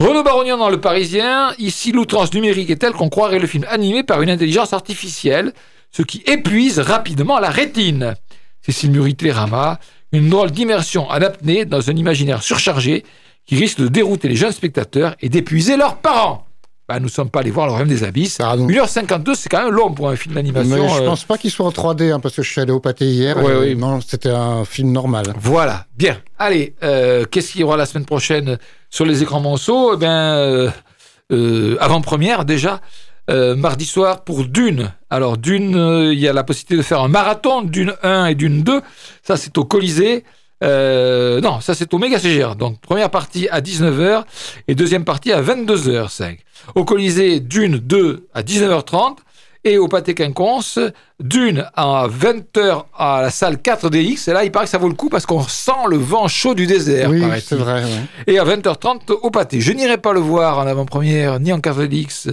[0.00, 4.04] Renaud Barognan dans Le Parisien, ici l'outrance numérique est telle qu'on croirait le film animé
[4.04, 5.52] par une intelligence artificielle,
[5.90, 8.14] ce qui épuise rapidement la rétine.
[8.62, 9.80] Cécile Murité-Rama,
[10.12, 11.18] une drôle d'immersion en
[11.66, 13.04] dans un imaginaire surchargé
[13.46, 16.47] qui risque de dérouter les jeunes spectateurs et d'épuiser leurs parents.
[16.88, 18.38] Bah, nous ne sommes pas allés voir le Royaume des Abysses.
[18.40, 18.66] Ah, non.
[18.66, 20.74] 1h52, c'est quand même long pour un film d'animation.
[20.74, 22.72] Mais je euh, pense pas qu'il soit en 3D, hein, parce que je suis allé
[22.72, 23.36] au pâté hier.
[23.36, 23.74] Ouais, et ouais.
[23.74, 25.34] Non, c'était un film normal.
[25.38, 26.16] Voilà, bien.
[26.38, 28.58] Allez, euh, qu'est-ce qu'il y aura la semaine prochaine
[28.88, 29.92] sur les écrans monceaux?
[29.94, 30.70] Eh bien, euh,
[31.30, 32.80] euh, avant-première déjà,
[33.28, 34.90] euh, mardi soir pour Dune.
[35.10, 38.34] Alors, Dune, euh, il y a la possibilité de faire un marathon, Dune 1 et
[38.34, 38.80] Dune 2.
[39.22, 40.24] Ça, c'est au Colisée.
[40.64, 42.56] Euh, non, ça c'est au Méga CGR.
[42.56, 44.24] Donc première partie à 19h
[44.66, 46.38] et deuxième partie à 22h05.
[46.74, 49.16] Au Colisée, Dune 2 à 19h30
[49.64, 50.78] et au Pâté Quinconce,
[51.20, 54.30] Dune à 20h à la salle 4DX.
[54.30, 56.54] Et là, il paraît que ça vaut le coup parce qu'on sent le vent chaud
[56.54, 57.10] du désert.
[57.10, 57.82] oui, c'est vrai.
[57.84, 57.90] ouais.
[58.26, 59.60] Et à 20h30 au Pâté.
[59.60, 62.30] Je n'irai pas le voir en avant-première, ni en 4DX,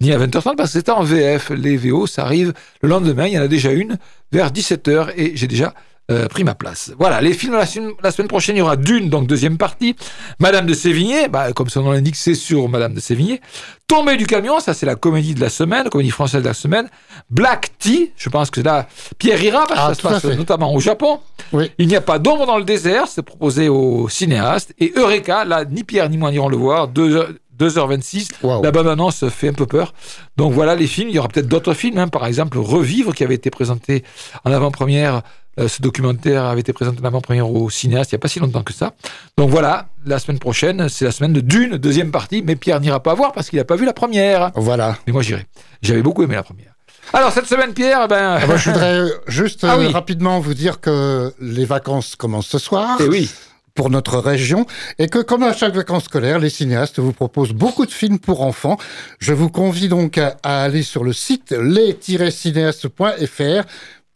[0.00, 1.50] ni à 20h30 parce que c'est en VF.
[1.50, 2.52] Les VO, ça arrive
[2.82, 3.26] le lendemain.
[3.26, 3.98] Il y en a déjà une
[4.32, 5.74] vers 17h et j'ai déjà
[6.10, 6.92] euh, pris ma place.
[6.98, 9.94] Voilà, les films la, semaine- la semaine prochaine, il y aura Dune, donc deuxième partie.
[10.38, 13.40] Madame de Sévigné, bah, comme son nom l'indique, c'est sur Madame de Sévigné.
[13.86, 16.88] Tombée du camion, ça c'est la comédie de la semaine, comédie française de la semaine.
[17.30, 18.86] Black Tea, je pense que là,
[19.18, 21.20] Pierre ira, parce que Ah, ça se passe notamment au Japon.
[21.52, 21.70] Oui.
[21.78, 24.72] Il n'y a pas d'ombre dans le désert, c'est proposé aux cinéastes.
[24.78, 27.28] Et Eureka, là, ni Pierre ni moi n'iront le voir, 2h,
[27.58, 28.28] 2h26.
[28.42, 28.62] Waouh.
[28.62, 29.92] La bande-annonce fait un peu peur.
[30.36, 31.08] Donc voilà les films.
[31.08, 32.08] Il y aura peut-être d'autres films, hein.
[32.08, 34.04] par exemple Revivre, qui avait été présenté
[34.44, 35.22] en avant-première.
[35.58, 38.38] Euh, ce documentaire avait été présenté en avant-première au cinéaste il n'y a pas si
[38.38, 38.92] longtemps que ça.
[39.36, 42.42] Donc voilà, la semaine prochaine, c'est la semaine de Dune, deuxième partie.
[42.42, 44.50] Mais Pierre n'ira pas voir parce qu'il n'a pas vu la première.
[44.54, 44.96] Voilà.
[45.06, 45.46] Mais moi j'irai.
[45.82, 46.72] J'avais beaucoup aimé la première.
[47.12, 48.38] Alors cette semaine, Pierre, eh ben.
[48.40, 49.92] Ah bah, je voudrais juste Ah euh, oui.
[49.92, 53.30] rapidement vous dire que les vacances commencent ce soir Eh oui.
[53.74, 54.66] pour notre région
[54.98, 58.42] et que comme à chaque vacances scolaires, les cinéastes vous proposent beaucoup de films pour
[58.42, 58.76] enfants.
[59.20, 63.64] Je vous convie donc à, à aller sur le site les-cinéastes.fr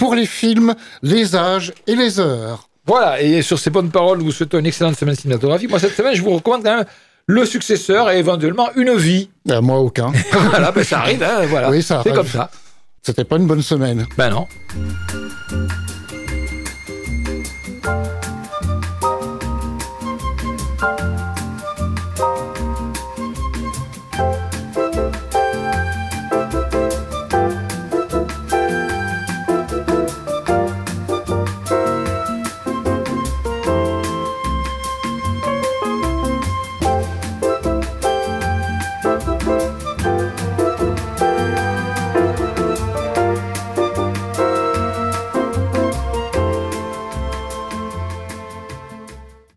[0.03, 2.69] pour les films, les âges et les heures.
[2.89, 5.71] Voilà, et sur ces bonnes paroles, vous souhaitons une excellente semaine cinématographique.
[5.71, 6.69] Moi, cette semaine, je vous recommande
[7.29, 9.31] le successeur et éventuellement une vie.
[9.49, 10.11] Ah, moi, aucun.
[10.33, 11.71] voilà, ben, ça arrive, hein, voilà.
[11.71, 12.51] Oui, ça C'est comme ça.
[13.01, 14.05] C'était pas une bonne semaine.
[14.19, 14.49] Ben non.